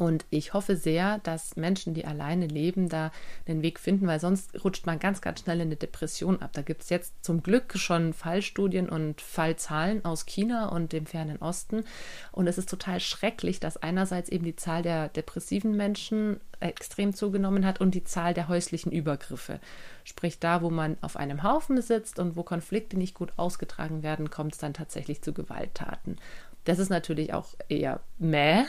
Und 0.00 0.24
ich 0.30 0.54
hoffe 0.54 0.76
sehr, 0.76 1.18
dass 1.18 1.56
Menschen, 1.56 1.92
die 1.92 2.06
alleine 2.06 2.46
leben, 2.46 2.88
da 2.88 3.12
den 3.46 3.60
Weg 3.60 3.78
finden, 3.78 4.06
weil 4.06 4.18
sonst 4.18 4.64
rutscht 4.64 4.86
man 4.86 4.98
ganz, 4.98 5.20
ganz 5.20 5.40
schnell 5.40 5.60
in 5.60 5.68
eine 5.68 5.76
Depression 5.76 6.40
ab. 6.40 6.54
Da 6.54 6.62
gibt 6.62 6.84
es 6.84 6.88
jetzt 6.88 7.22
zum 7.22 7.42
Glück 7.42 7.76
schon 7.76 8.14
Fallstudien 8.14 8.88
und 8.88 9.20
Fallzahlen 9.20 10.02
aus 10.06 10.24
China 10.24 10.70
und 10.70 10.94
dem 10.94 11.04
fernen 11.04 11.36
Osten. 11.42 11.84
Und 12.32 12.46
es 12.46 12.56
ist 12.56 12.70
total 12.70 12.98
schrecklich, 12.98 13.60
dass 13.60 13.76
einerseits 13.76 14.30
eben 14.30 14.46
die 14.46 14.56
Zahl 14.56 14.80
der 14.80 15.08
depressiven 15.08 15.76
Menschen 15.76 16.40
extrem 16.60 17.14
zugenommen 17.14 17.66
hat 17.66 17.80
und 17.82 17.94
die 17.94 18.04
Zahl 18.04 18.32
der 18.32 18.48
häuslichen 18.48 18.92
Übergriffe. 18.92 19.60
Sprich, 20.04 20.38
da, 20.38 20.62
wo 20.62 20.70
man 20.70 20.96
auf 21.02 21.16
einem 21.16 21.42
Haufen 21.42 21.80
sitzt 21.82 22.18
und 22.18 22.36
wo 22.36 22.42
Konflikte 22.42 22.96
nicht 22.96 23.14
gut 23.14 23.34
ausgetragen 23.36 24.02
werden, 24.02 24.30
kommt 24.30 24.54
es 24.54 24.58
dann 24.58 24.72
tatsächlich 24.72 25.20
zu 25.20 25.34
Gewalttaten. 25.34 26.16
Das 26.64 26.78
ist 26.78 26.90
natürlich 26.90 27.32
auch 27.32 27.54
eher 27.68 28.00
mäh 28.18 28.64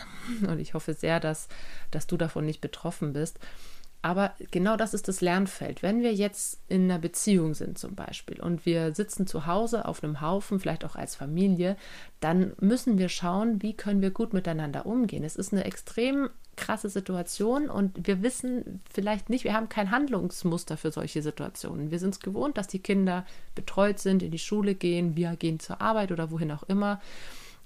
und 0.47 0.59
ich 0.59 0.73
hoffe 0.73 0.93
sehr, 0.93 1.19
dass, 1.19 1.47
dass 1.91 2.07
du 2.07 2.17
davon 2.17 2.45
nicht 2.45 2.61
betroffen 2.61 3.13
bist. 3.13 3.39
Aber 4.03 4.33
genau 4.49 4.77
das 4.77 4.95
ist 4.95 5.07
das 5.07 5.21
Lernfeld. 5.21 5.83
Wenn 5.83 6.01
wir 6.01 6.13
jetzt 6.13 6.59
in 6.67 6.85
einer 6.85 6.97
Beziehung 6.97 7.53
sind 7.53 7.77
zum 7.77 7.93
Beispiel 7.93 8.41
und 8.41 8.65
wir 8.65 8.95
sitzen 8.95 9.27
zu 9.27 9.45
Hause 9.45 9.85
auf 9.85 10.03
einem 10.03 10.21
Haufen, 10.21 10.59
vielleicht 10.59 10.83
auch 10.85 10.95
als 10.95 11.15
Familie, 11.15 11.77
dann 12.19 12.53
müssen 12.59 12.97
wir 12.97 13.09
schauen, 13.09 13.61
wie 13.61 13.73
können 13.75 14.01
wir 14.01 14.09
gut 14.09 14.33
miteinander 14.33 14.87
umgehen. 14.87 15.23
Es 15.23 15.35
ist 15.35 15.53
eine 15.53 15.65
extrem 15.65 16.29
krasse 16.55 16.89
Situation 16.89 17.69
und 17.69 18.07
wir 18.07 18.23
wissen 18.23 18.81
vielleicht 18.91 19.29
nicht, 19.29 19.43
wir 19.43 19.53
haben 19.53 19.69
kein 19.69 19.91
Handlungsmuster 19.91 20.77
für 20.77 20.91
solche 20.91 21.21
Situationen. 21.21 21.91
Wir 21.91 21.99
sind 21.99 22.15
es 22.15 22.19
gewohnt, 22.19 22.57
dass 22.57 22.67
die 22.67 22.79
Kinder 22.79 23.25
betreut 23.53 23.99
sind, 23.99 24.23
in 24.23 24.31
die 24.31 24.39
Schule 24.39 24.73
gehen, 24.73 25.15
wir 25.15 25.35
gehen 25.35 25.59
zur 25.59 25.79
Arbeit 25.79 26.11
oder 26.11 26.31
wohin 26.31 26.51
auch 26.51 26.63
immer. 26.63 26.99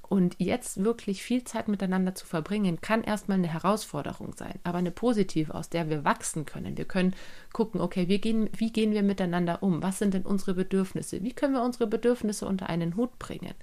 Und 0.08 0.36
jetzt 0.38 0.84
wirklich 0.84 1.24
viel 1.24 1.44
Zeit 1.44 1.68
miteinander 1.68 2.14
zu 2.14 2.26
verbringen, 2.26 2.80
kann 2.82 3.04
erstmal 3.04 3.38
eine 3.38 3.52
Herausforderung 3.52 4.34
sein, 4.36 4.60
aber 4.64 4.78
eine 4.78 4.92
positive, 4.92 5.54
aus 5.56 5.70
der 5.70 5.90
wir 5.90 6.06
wachsen 6.06 6.46
können. 6.46 6.78
Wir 6.78 6.86
können 6.86 7.16
gucken, 7.54 7.82
okay, 7.82 8.08
wie 8.08 8.20
gehen, 8.20 8.50
wie 8.56 8.72
gehen 8.72 8.92
wir 8.92 9.04
miteinander 9.04 9.64
um? 9.64 9.82
Was 9.82 10.00
sind 10.00 10.14
denn 10.14 10.24
unsere 10.24 10.54
Bedürfnisse? 10.54 11.24
Wie 11.24 11.34
können 11.34 11.54
wir 11.54 11.64
unsere 11.64 11.88
Bedürfnisse 11.88 12.46
unter 12.46 12.70
einen 12.70 12.96
Hut 12.96 13.18
bringen? 13.18 13.56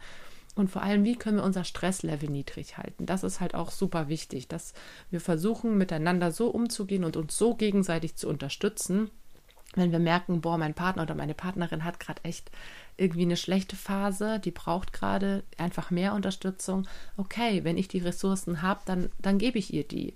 Und 0.54 0.70
vor 0.70 0.82
allem, 0.82 1.04
wie 1.04 1.16
können 1.16 1.38
wir 1.38 1.44
unser 1.44 1.64
Stresslevel 1.64 2.28
niedrig 2.28 2.76
halten? 2.76 3.06
Das 3.06 3.22
ist 3.22 3.40
halt 3.40 3.54
auch 3.54 3.70
super 3.70 4.08
wichtig, 4.08 4.48
dass 4.48 4.74
wir 5.10 5.20
versuchen, 5.20 5.78
miteinander 5.78 6.30
so 6.30 6.48
umzugehen 6.48 7.04
und 7.04 7.16
uns 7.16 7.38
so 7.38 7.54
gegenseitig 7.54 8.16
zu 8.16 8.28
unterstützen, 8.28 9.10
wenn 9.74 9.92
wir 9.92 9.98
merken, 9.98 10.40
boah, 10.40 10.58
mein 10.58 10.74
Partner 10.74 11.02
oder 11.02 11.14
meine 11.14 11.34
Partnerin 11.34 11.84
hat 11.84 12.00
gerade 12.00 12.22
echt 12.24 12.50
irgendwie 12.96 13.22
eine 13.22 13.36
schlechte 13.36 13.76
Phase, 13.76 14.38
die 14.38 14.50
braucht 14.50 14.92
gerade 14.92 15.44
einfach 15.56 15.90
mehr 15.90 16.14
Unterstützung. 16.14 16.86
Okay, 17.16 17.64
wenn 17.64 17.78
ich 17.78 17.88
die 17.88 17.98
Ressourcen 17.98 18.62
habe, 18.62 18.80
dann, 18.84 19.10
dann 19.20 19.38
gebe 19.38 19.58
ich 19.58 19.72
ihr 19.72 19.84
die. 19.84 20.14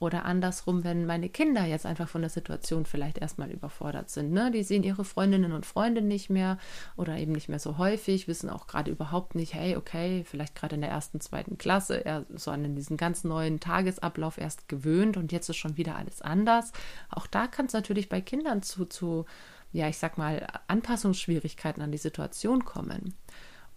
Oder 0.00 0.24
andersrum, 0.24 0.84
wenn 0.84 1.06
meine 1.06 1.28
Kinder 1.28 1.64
jetzt 1.64 1.84
einfach 1.84 2.08
von 2.08 2.20
der 2.20 2.30
Situation 2.30 2.86
vielleicht 2.86 3.18
erstmal 3.18 3.50
überfordert 3.50 4.10
sind. 4.10 4.32
Ne? 4.32 4.50
Die 4.52 4.62
sehen 4.62 4.84
ihre 4.84 5.04
Freundinnen 5.04 5.52
und 5.52 5.66
Freunde 5.66 6.02
nicht 6.02 6.30
mehr 6.30 6.58
oder 6.96 7.16
eben 7.16 7.32
nicht 7.32 7.48
mehr 7.48 7.58
so 7.58 7.78
häufig, 7.78 8.28
wissen 8.28 8.48
auch 8.48 8.68
gerade 8.68 8.90
überhaupt 8.90 9.34
nicht, 9.34 9.54
hey, 9.54 9.76
okay, 9.76 10.24
vielleicht 10.24 10.54
gerade 10.54 10.76
in 10.76 10.82
der 10.82 10.90
ersten, 10.90 11.20
zweiten 11.20 11.58
Klasse, 11.58 12.04
er 12.04 12.26
so 12.34 12.50
an 12.52 12.76
diesen 12.76 12.96
ganz 12.96 13.24
neuen 13.24 13.58
Tagesablauf 13.58 14.38
erst 14.38 14.68
gewöhnt 14.68 15.16
und 15.16 15.32
jetzt 15.32 15.48
ist 15.48 15.56
schon 15.56 15.76
wieder 15.76 15.96
alles 15.96 16.22
anders. 16.22 16.72
Auch 17.10 17.26
da 17.26 17.48
kann 17.48 17.66
es 17.66 17.72
natürlich 17.72 18.08
bei 18.08 18.20
Kindern 18.20 18.62
zu, 18.62 18.84
zu, 18.84 19.24
ja, 19.72 19.88
ich 19.88 19.98
sag 19.98 20.16
mal, 20.16 20.46
Anpassungsschwierigkeiten 20.68 21.82
an 21.82 21.90
die 21.90 21.98
Situation 21.98 22.64
kommen. 22.64 23.14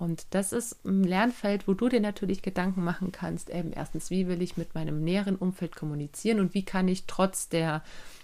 Und 0.02 0.26
das 0.32 0.52
ist 0.52 0.84
ein 0.84 1.04
Lernfeld, 1.04 1.68
wo 1.68 1.76
du 1.76 1.88
dir 1.88 2.00
natürlich 2.00 2.42
Gedanken 2.42 2.84
machen 2.84 3.12
kannst, 3.12 3.52
eben 3.52 3.72
erstens, 3.72 4.10
wie 4.10 4.28
will 4.28 4.42
ich 4.42 4.58
mit 4.58 4.74
meinem 4.74 5.04
näheren 5.04 5.36
Umfeld 5.36 5.76
kommunizieren 5.76 6.40
und 6.40 6.56
wie 6.56 6.66
kann 6.66 6.88
ich 6.88 7.04
trotz 7.06 7.50
der 7.50 7.84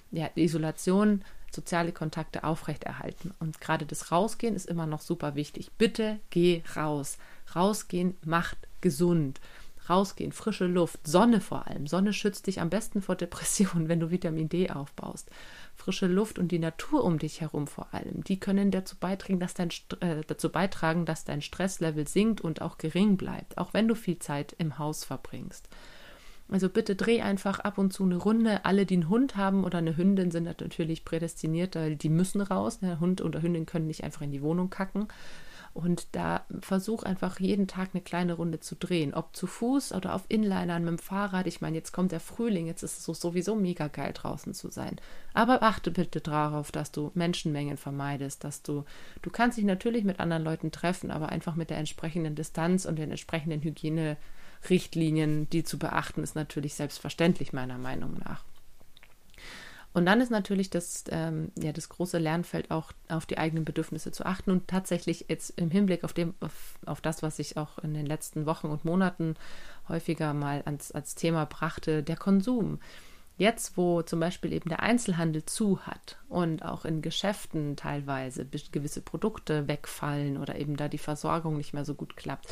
ja, 0.10 0.28
Isolation 0.34 1.24
soziale 1.52 1.92
Kontakte 1.92 2.46
aufrechterhalten. 2.46 3.32
Und 3.38 3.62
gerade 3.62 3.86
das 3.86 4.12
Rausgehen 4.12 4.56
ist 4.56 4.66
immer 4.66 4.88
noch 4.88 5.02
super 5.02 5.36
wichtig. 5.36 5.70
Bitte 5.78 6.20
geh 6.32 6.64
raus. 6.76 7.20
Rausgehen 7.56 8.18
macht 8.26 8.58
gesund. 8.82 9.40
Rausgehen, 9.88 10.32
frische 10.32 10.66
Luft, 10.66 11.06
Sonne 11.06 11.42
vor 11.42 11.68
allem. 11.68 11.86
Sonne 11.86 12.12
schützt 12.12 12.48
dich 12.48 12.60
am 12.60 12.72
besten 12.72 13.04
vor 13.04 13.16
Depressionen, 13.16 13.88
wenn 13.88 14.00
du 14.00 14.10
Vitamin 14.10 14.50
D 14.50 14.72
aufbaust 14.72 15.30
frische 15.78 16.08
Luft 16.08 16.40
und 16.40 16.52
die 16.52 16.60
Natur 16.60 17.04
um 17.04 17.20
dich 17.20 17.40
herum 17.40 17.68
vor 17.68 17.94
allem, 17.94 18.24
die 18.24 18.40
können 18.40 18.72
dazu 18.72 18.96
beitragen, 19.00 19.40
dass 19.40 19.54
dein, 19.54 19.70
äh, 20.02 20.22
dazu 20.28 20.50
beitragen, 20.50 21.06
dass 21.06 21.24
dein 21.24 21.42
Stresslevel 21.42 22.08
sinkt 22.08 22.42
und 22.42 22.62
auch 22.62 22.78
gering 22.78 23.16
bleibt, 23.16 23.58
auch 23.58 23.74
wenn 23.74 23.88
du 23.88 23.96
viel 23.96 24.20
Zeit 24.20 24.56
im 24.58 24.80
Haus 24.80 25.06
verbringst. 25.06 25.70
Also 26.50 26.70
bitte 26.70 26.96
dreh 26.96 27.22
einfach 27.22 27.60
ab 27.60 27.78
und 27.78 27.92
zu 27.92 28.04
eine 28.04 28.16
Runde. 28.16 28.64
Alle, 28.64 28.86
die 28.86 28.96
einen 28.96 29.10
Hund 29.10 29.36
haben 29.36 29.66
oder 29.66 29.80
eine 29.80 29.98
Hündin, 29.98 30.32
sind 30.32 30.46
natürlich 30.46 31.04
prädestiniert, 31.04 31.76
weil 31.76 31.98
die 31.98 32.10
müssen 32.10 32.42
raus. 32.42 32.80
Der 32.80 33.00
Hund 33.00 33.22
oder 33.22 33.42
Hündin 33.42 33.66
können 33.66 33.88
nicht 33.88 34.04
einfach 34.04 34.22
in 34.22 34.32
die 34.32 34.42
Wohnung 34.42 34.70
kacken. 34.70 35.08
Und 35.78 36.16
da 36.16 36.44
versuch 36.60 37.04
einfach 37.04 37.40
jeden 37.40 37.68
Tag 37.68 37.90
eine 37.94 38.02
kleine 38.02 38.34
Runde 38.34 38.60
zu 38.60 38.74
drehen, 38.76 39.14
ob 39.14 39.36
zu 39.36 39.46
Fuß 39.46 39.94
oder 39.94 40.16
auf 40.16 40.24
Inlinern 40.28 40.84
mit 40.84 40.90
dem 40.90 40.98
Fahrrad. 40.98 41.46
Ich 41.46 41.62
meine, 41.62 41.78
jetzt 41.78 41.92
kommt 41.92 42.12
der 42.12 42.20
Frühling, 42.20 42.66
jetzt 42.66 42.82
ist 42.82 43.08
es 43.08 43.20
sowieso 43.20 43.54
mega 43.54 43.88
geil 43.88 44.12
draußen 44.12 44.56
zu 44.56 44.72
sein. 44.72 44.96
Aber 45.36 45.62
achte 45.62 45.92
bitte 45.92 46.20
darauf, 46.20 46.72
dass 46.72 46.92
du 46.92 47.12
Menschenmengen 47.14 47.78
vermeidest, 47.78 48.44
dass 48.44 48.64
du, 48.64 48.86
du 49.22 49.30
kannst 49.30 49.60
dich 49.60 49.66
natürlich 49.66 50.04
mit 50.04 50.20
anderen 50.20 50.44
Leuten 50.44 50.72
treffen, 50.72 51.12
aber 51.12 51.30
einfach 51.30 51.54
mit 51.54 51.70
der 51.70 51.78
entsprechenden 51.78 52.34
Distanz 52.34 52.86
und 52.86 52.96
den 52.96 53.12
entsprechenden 53.12 53.62
Hygienerichtlinien, 53.62 55.48
die 55.52 55.64
zu 55.64 55.78
beachten, 55.78 56.24
ist 56.24 56.34
natürlich 56.34 56.74
selbstverständlich 56.74 57.54
meiner 57.54 57.78
Meinung 57.78 58.18
nach. 58.18 58.44
Und 59.98 60.06
dann 60.06 60.22
ist 60.22 60.30
natürlich 60.30 60.70
das, 60.70 61.06
ähm, 61.10 61.52
ja, 61.58 61.72
das 61.72 61.90
große 61.90 62.20
Lernfeld 62.20 62.70
auch 62.70 62.92
auf 63.10 63.26
die 63.26 63.40
eigenen 63.40 63.66
Bedürfnisse 63.66 64.12
zu 64.12 64.28
achten 64.28 64.52
und 64.52 64.68
tatsächlich 64.68 65.26
jetzt 65.28 65.60
im 65.60 65.72
Hinblick 65.72 66.04
auf, 66.04 66.14
dem, 66.14 66.36
auf, 66.40 66.76
auf 66.86 67.02
das, 67.02 67.24
was 67.24 67.40
ich 67.40 67.58
auch 67.58 67.80
in 67.80 67.96
den 67.96 68.06
letzten 68.06 68.46
Wochen 68.46 68.68
und 68.68 68.86
Monaten 68.86 69.34
häufiger 69.90 70.36
mal 70.36 70.62
als, 70.66 70.92
als 70.92 71.16
Thema 71.16 71.46
brachte, 71.46 72.04
der 72.04 72.16
Konsum. 72.16 72.78
Jetzt, 73.38 73.78
wo 73.78 74.02
zum 74.02 74.20
Beispiel 74.20 74.52
eben 74.52 74.70
der 74.70 74.82
Einzelhandel 74.82 75.46
zu 75.46 75.82
hat 75.82 76.18
und 76.28 76.66
auch 76.66 76.86
in 76.86 77.04
Geschäften 77.04 77.76
teilweise 77.76 78.46
gewisse 78.46 79.02
Produkte 79.02 79.68
wegfallen 79.68 80.38
oder 80.38 80.58
eben 80.58 80.76
da 80.76 80.88
die 80.88 80.98
Versorgung 80.98 81.56
nicht 81.56 81.72
mehr 81.72 81.86
so 81.86 81.94
gut 81.94 82.18
klappt, 82.18 82.52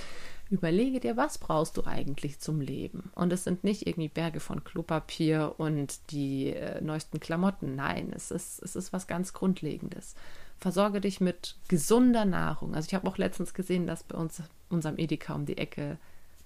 überlege 0.51 0.99
dir, 0.99 1.17
was 1.17 1.39
brauchst 1.39 1.77
du 1.77 1.85
eigentlich 1.85 2.39
zum 2.39 2.61
Leben? 2.61 3.11
Und 3.15 3.33
es 3.33 3.43
sind 3.43 3.63
nicht 3.63 3.87
irgendwie 3.87 4.09
Berge 4.09 4.39
von 4.39 4.63
Klopapier 4.63 5.55
und 5.57 6.11
die 6.11 6.53
äh, 6.53 6.79
neuesten 6.81 7.19
Klamotten. 7.19 7.75
Nein, 7.75 8.11
es 8.15 8.29
ist, 8.29 8.61
es 8.61 8.75
ist 8.75 8.93
was 8.93 9.07
ganz 9.07 9.33
Grundlegendes. 9.33 10.13
Versorge 10.59 11.01
dich 11.01 11.19
mit 11.19 11.55
gesunder 11.67 12.25
Nahrung. 12.25 12.75
Also 12.75 12.87
ich 12.87 12.93
habe 12.93 13.07
auch 13.07 13.17
letztens 13.17 13.55
gesehen, 13.55 13.87
dass 13.87 14.03
bei 14.03 14.17
uns 14.17 14.43
unserem 14.69 14.99
Edeka 14.99 15.33
um 15.33 15.47
die 15.47 15.57
Ecke 15.57 15.97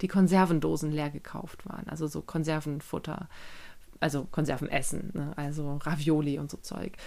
die 0.01 0.07
Konservendosen 0.07 0.91
leer 0.91 1.09
gekauft 1.09 1.65
waren. 1.67 1.87
Also 1.89 2.07
so 2.07 2.21
Konservenfutter, 2.21 3.27
also 3.99 4.25
Konservenessen, 4.25 5.11
ne? 5.13 5.33
also 5.35 5.77
Ravioli 5.83 6.39
und 6.39 6.49
so 6.49 6.57
Zeug 6.57 6.97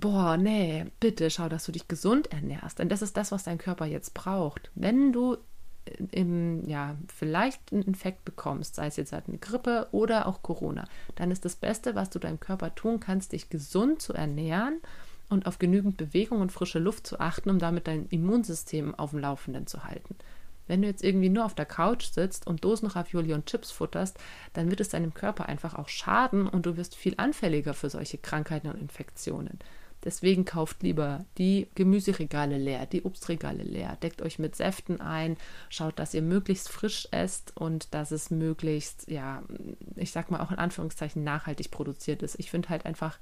boah, 0.00 0.36
nee, 0.36 0.86
bitte 1.00 1.30
schau, 1.30 1.48
dass 1.48 1.64
du 1.64 1.72
dich 1.72 1.88
gesund 1.88 2.32
ernährst. 2.32 2.78
Denn 2.78 2.88
das 2.88 3.02
ist 3.02 3.16
das, 3.16 3.32
was 3.32 3.44
dein 3.44 3.58
Körper 3.58 3.86
jetzt 3.86 4.14
braucht. 4.14 4.70
Wenn 4.74 5.12
du 5.12 5.36
im, 6.10 6.68
ja, 6.68 6.96
vielleicht 7.14 7.72
einen 7.72 7.82
Infekt 7.82 8.24
bekommst, 8.24 8.74
sei 8.74 8.86
es 8.86 8.96
jetzt 8.96 9.12
halt 9.12 9.28
eine 9.28 9.38
Grippe 9.38 9.88
oder 9.92 10.26
auch 10.26 10.42
Corona, 10.42 10.84
dann 11.14 11.30
ist 11.30 11.44
das 11.44 11.56
Beste, 11.56 11.94
was 11.94 12.10
du 12.10 12.18
deinem 12.18 12.40
Körper 12.40 12.74
tun 12.74 13.00
kannst, 13.00 13.32
dich 13.32 13.50
gesund 13.50 14.02
zu 14.02 14.12
ernähren 14.12 14.80
und 15.28 15.46
auf 15.46 15.58
genügend 15.58 15.96
Bewegung 15.96 16.40
und 16.40 16.52
frische 16.52 16.78
Luft 16.78 17.06
zu 17.06 17.20
achten, 17.20 17.50
um 17.50 17.58
damit 17.58 17.86
dein 17.86 18.06
Immunsystem 18.08 18.94
auf 18.94 19.10
dem 19.10 19.20
Laufenden 19.20 19.66
zu 19.66 19.84
halten. 19.84 20.16
Wenn 20.66 20.82
du 20.82 20.88
jetzt 20.88 21.04
irgendwie 21.04 21.28
nur 21.28 21.44
auf 21.44 21.54
der 21.54 21.66
Couch 21.66 22.06
sitzt 22.06 22.46
und 22.46 22.64
Dosen 22.64 22.88
Ravioli 22.88 23.32
und 23.32 23.46
Chips 23.46 23.70
futterst, 23.70 24.18
dann 24.52 24.70
wird 24.70 24.80
es 24.80 24.88
deinem 24.88 25.14
Körper 25.14 25.46
einfach 25.46 25.74
auch 25.74 25.88
schaden 25.88 26.46
und 26.46 26.66
du 26.66 26.76
wirst 26.76 26.94
viel 26.94 27.14
anfälliger 27.16 27.74
für 27.74 27.90
solche 27.90 28.18
Krankheiten 28.18 28.68
und 28.68 28.80
Infektionen. 28.80 29.58
Deswegen 30.04 30.44
kauft 30.44 30.84
lieber 30.84 31.24
die 31.36 31.66
Gemüseregale 31.74 32.58
leer, 32.58 32.86
die 32.86 33.02
Obstregale 33.02 33.64
leer, 33.64 33.96
deckt 34.02 34.22
euch 34.22 34.38
mit 34.38 34.54
Säften 34.54 35.00
ein, 35.00 35.36
schaut, 35.68 35.98
dass 35.98 36.14
ihr 36.14 36.22
möglichst 36.22 36.68
frisch 36.68 37.08
esst 37.10 37.56
und 37.56 37.92
dass 37.92 38.12
es 38.12 38.30
möglichst, 38.30 39.10
ja, 39.10 39.42
ich 39.96 40.12
sag 40.12 40.30
mal 40.30 40.40
auch 40.40 40.52
in 40.52 40.58
Anführungszeichen 40.58 41.24
nachhaltig 41.24 41.72
produziert 41.72 42.22
ist. 42.22 42.38
Ich 42.38 42.50
finde 42.50 42.68
halt 42.68 42.86
einfach, 42.86 43.18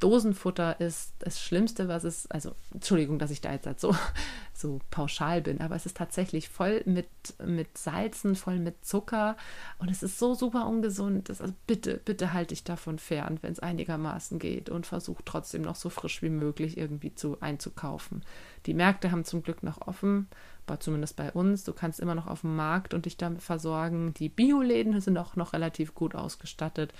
Dosenfutter 0.00 0.80
ist 0.80 1.14
das 1.20 1.40
Schlimmste, 1.40 1.88
was 1.88 2.04
es, 2.04 2.30
also 2.30 2.54
Entschuldigung, 2.72 3.18
dass 3.18 3.30
ich 3.30 3.40
da 3.40 3.52
jetzt 3.52 3.66
halt 3.66 3.80
so, 3.80 3.94
so 4.54 4.80
pauschal 4.90 5.40
bin, 5.40 5.60
aber 5.60 5.76
es 5.76 5.86
ist 5.86 5.96
tatsächlich 5.96 6.48
voll 6.48 6.82
mit, 6.84 7.08
mit 7.44 7.78
Salzen, 7.78 8.36
voll 8.36 8.58
mit 8.58 8.84
Zucker 8.84 9.36
und 9.78 9.90
es 9.90 10.02
ist 10.02 10.18
so 10.18 10.34
super 10.34 10.66
ungesund. 10.66 11.28
Das, 11.28 11.40
also 11.40 11.54
bitte, 11.66 12.00
bitte 12.04 12.32
halte 12.32 12.54
ich 12.54 12.64
davon 12.64 12.98
fern, 12.98 13.38
wenn 13.42 13.52
es 13.52 13.60
einigermaßen 13.60 14.38
geht 14.38 14.68
und 14.68 14.86
versuche 14.86 15.24
trotzdem 15.24 15.62
noch 15.62 15.76
so 15.76 15.88
frisch 15.90 16.22
wie 16.22 16.30
möglich 16.30 16.76
irgendwie 16.76 17.14
zu 17.14 17.40
einzukaufen. 17.40 18.24
Die 18.66 18.74
Märkte 18.74 19.10
haben 19.10 19.24
zum 19.24 19.42
Glück 19.42 19.62
noch 19.62 19.86
offen, 19.86 20.28
aber 20.66 20.80
zumindest 20.80 21.16
bei 21.16 21.30
uns. 21.32 21.64
Du 21.64 21.72
kannst 21.72 22.00
immer 22.00 22.14
noch 22.14 22.26
auf 22.26 22.40
dem 22.40 22.56
Markt 22.56 22.94
und 22.94 23.06
dich 23.06 23.16
damit 23.16 23.42
versorgen. 23.42 24.14
Die 24.14 24.28
Bioläden 24.28 24.98
sind 25.00 25.18
auch 25.18 25.36
noch 25.36 25.52
relativ 25.52 25.94
gut 25.94 26.14
ausgestattet. 26.14 26.92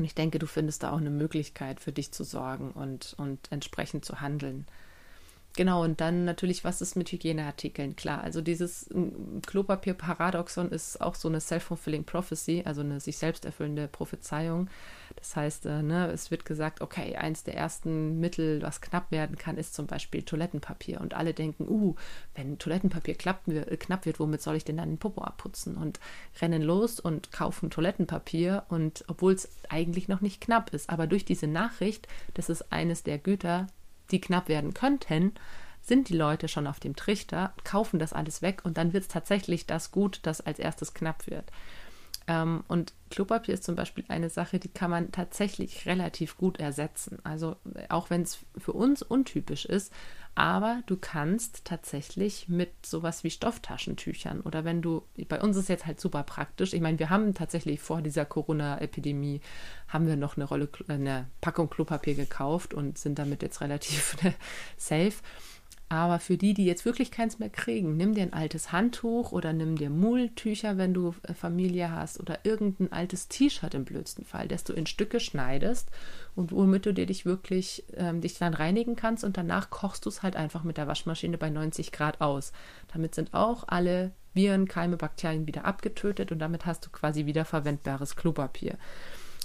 Und 0.00 0.06
ich 0.06 0.14
denke, 0.14 0.38
du 0.38 0.46
findest 0.46 0.82
da 0.82 0.92
auch 0.92 0.96
eine 0.96 1.10
Möglichkeit 1.10 1.78
für 1.78 1.92
dich 1.92 2.10
zu 2.10 2.24
sorgen 2.24 2.70
und, 2.70 3.14
und 3.18 3.52
entsprechend 3.52 4.02
zu 4.02 4.22
handeln. 4.22 4.64
Genau, 5.56 5.82
und 5.82 6.00
dann 6.00 6.24
natürlich, 6.24 6.62
was 6.62 6.80
ist 6.80 6.94
mit 6.94 7.10
Hygieneartikeln? 7.10 7.96
Klar, 7.96 8.22
also 8.22 8.40
dieses 8.40 8.88
Klopapier-Paradoxon 9.46 10.70
ist 10.70 11.00
auch 11.00 11.16
so 11.16 11.28
eine 11.28 11.40
self-fulfilling 11.40 12.04
prophecy, 12.04 12.62
also 12.64 12.82
eine 12.82 13.00
sich 13.00 13.18
selbst 13.18 13.44
erfüllende 13.44 13.88
Prophezeiung. 13.88 14.70
Das 15.16 15.34
heißt, 15.34 15.66
äh, 15.66 15.82
ne, 15.82 16.08
es 16.12 16.30
wird 16.30 16.44
gesagt, 16.44 16.80
okay, 16.80 17.16
eins 17.16 17.42
der 17.42 17.56
ersten 17.56 18.20
Mittel, 18.20 18.62
was 18.62 18.80
knapp 18.80 19.10
werden 19.10 19.36
kann, 19.36 19.56
ist 19.56 19.74
zum 19.74 19.88
Beispiel 19.88 20.22
Toilettenpapier. 20.22 21.00
Und 21.00 21.14
alle 21.14 21.34
denken, 21.34 21.68
uh, 21.68 21.96
wenn 22.36 22.58
Toilettenpapier 22.58 23.16
knapp, 23.16 23.42
knapp 23.80 24.06
wird, 24.06 24.20
womit 24.20 24.42
soll 24.42 24.54
ich 24.54 24.64
denn 24.64 24.76
dann 24.76 24.90
den 24.90 24.98
Popo 24.98 25.22
abputzen? 25.22 25.76
Und 25.76 25.98
rennen 26.40 26.62
los 26.62 27.00
und 27.00 27.32
kaufen 27.32 27.70
Toilettenpapier. 27.70 28.66
Und 28.68 29.04
obwohl 29.08 29.32
es 29.32 29.48
eigentlich 29.68 30.06
noch 30.06 30.20
nicht 30.20 30.40
knapp 30.40 30.72
ist, 30.72 30.88
aber 30.88 31.08
durch 31.08 31.24
diese 31.24 31.48
Nachricht, 31.48 32.06
das 32.34 32.48
ist 32.48 32.72
eines 32.72 33.02
der 33.02 33.18
Güter, 33.18 33.66
die 34.12 34.20
knapp 34.20 34.48
werden 34.48 34.74
könnten, 34.74 35.34
sind 35.82 36.08
die 36.08 36.16
Leute 36.16 36.48
schon 36.48 36.66
auf 36.66 36.80
dem 36.80 36.94
Trichter, 36.94 37.54
kaufen 37.64 37.98
das 37.98 38.12
alles 38.12 38.42
weg 38.42 38.60
und 38.64 38.76
dann 38.76 38.92
wird 38.92 39.02
es 39.02 39.08
tatsächlich 39.08 39.66
das 39.66 39.90
gut, 39.90 40.20
das 40.22 40.40
als 40.40 40.58
erstes 40.58 40.94
knapp 40.94 41.26
wird. 41.26 41.50
Ähm, 42.26 42.64
und 42.68 42.92
Klopapier 43.10 43.54
ist 43.54 43.64
zum 43.64 43.74
Beispiel 43.74 44.04
eine 44.08 44.30
Sache, 44.30 44.58
die 44.58 44.68
kann 44.68 44.90
man 44.90 45.10
tatsächlich 45.10 45.86
relativ 45.86 46.36
gut 46.36 46.60
ersetzen. 46.60 47.18
Also 47.24 47.56
auch 47.88 48.10
wenn 48.10 48.22
es 48.22 48.38
für 48.56 48.72
uns 48.72 49.02
untypisch 49.02 49.64
ist, 49.64 49.92
aber 50.34 50.82
du 50.86 50.96
kannst 50.96 51.64
tatsächlich 51.64 52.48
mit 52.48 52.86
sowas 52.86 53.24
wie 53.24 53.30
Stofftaschentüchern 53.30 54.40
oder 54.40 54.64
wenn 54.64 54.80
du, 54.80 55.02
bei 55.28 55.40
uns 55.40 55.56
ist 55.56 55.68
jetzt 55.68 55.86
halt 55.86 56.00
super 56.00 56.22
praktisch. 56.22 56.72
Ich 56.72 56.80
meine, 56.80 56.98
wir 56.98 57.10
haben 57.10 57.34
tatsächlich 57.34 57.80
vor 57.80 58.00
dieser 58.00 58.24
Corona-Epidemie 58.24 59.40
haben 59.88 60.06
wir 60.06 60.16
noch 60.16 60.36
eine 60.36 60.44
Rolle, 60.44 60.68
eine 60.88 61.28
Packung 61.40 61.68
Klopapier 61.68 62.14
gekauft 62.14 62.74
und 62.74 62.96
sind 62.96 63.18
damit 63.18 63.42
jetzt 63.42 63.60
relativ 63.60 64.16
safe. 64.76 65.14
Aber 65.92 66.20
für 66.20 66.36
die, 66.36 66.54
die 66.54 66.66
jetzt 66.66 66.84
wirklich 66.84 67.10
keins 67.10 67.40
mehr 67.40 67.50
kriegen, 67.50 67.96
nimm 67.96 68.14
dir 68.14 68.22
ein 68.22 68.32
altes 68.32 68.70
Handtuch 68.70 69.32
oder 69.32 69.52
nimm 69.52 69.74
dir 69.74 69.90
Mulltücher, 69.90 70.78
wenn 70.78 70.94
du 70.94 71.16
äh, 71.24 71.34
Familie 71.34 71.90
hast, 71.90 72.20
oder 72.20 72.38
irgendein 72.44 72.92
altes 72.92 73.26
T-Shirt 73.26 73.74
im 73.74 73.84
blödsten 73.84 74.24
Fall, 74.24 74.46
das 74.46 74.62
du 74.62 74.72
in 74.72 74.86
Stücke 74.86 75.18
schneidest 75.18 75.90
und 76.36 76.52
womit 76.52 76.86
du 76.86 76.94
dir 76.94 77.06
dich 77.06 77.26
wirklich 77.26 77.84
ähm, 77.96 78.20
dich 78.20 78.38
dann 78.38 78.54
reinigen 78.54 78.94
kannst 78.94 79.24
und 79.24 79.36
danach 79.36 79.68
kochst 79.70 80.04
du 80.04 80.10
es 80.10 80.22
halt 80.22 80.36
einfach 80.36 80.62
mit 80.62 80.76
der 80.76 80.86
Waschmaschine 80.86 81.38
bei 81.38 81.50
90 81.50 81.90
Grad 81.90 82.20
aus. 82.20 82.52
Damit 82.92 83.16
sind 83.16 83.34
auch 83.34 83.64
alle 83.66 84.12
Viren, 84.32 84.68
Keime, 84.68 84.96
Bakterien 84.96 85.48
wieder 85.48 85.64
abgetötet 85.64 86.30
und 86.30 86.38
damit 86.38 86.66
hast 86.66 86.86
du 86.86 86.90
quasi 86.90 87.26
wiederverwendbares 87.26 88.14
Klopapier. 88.14 88.78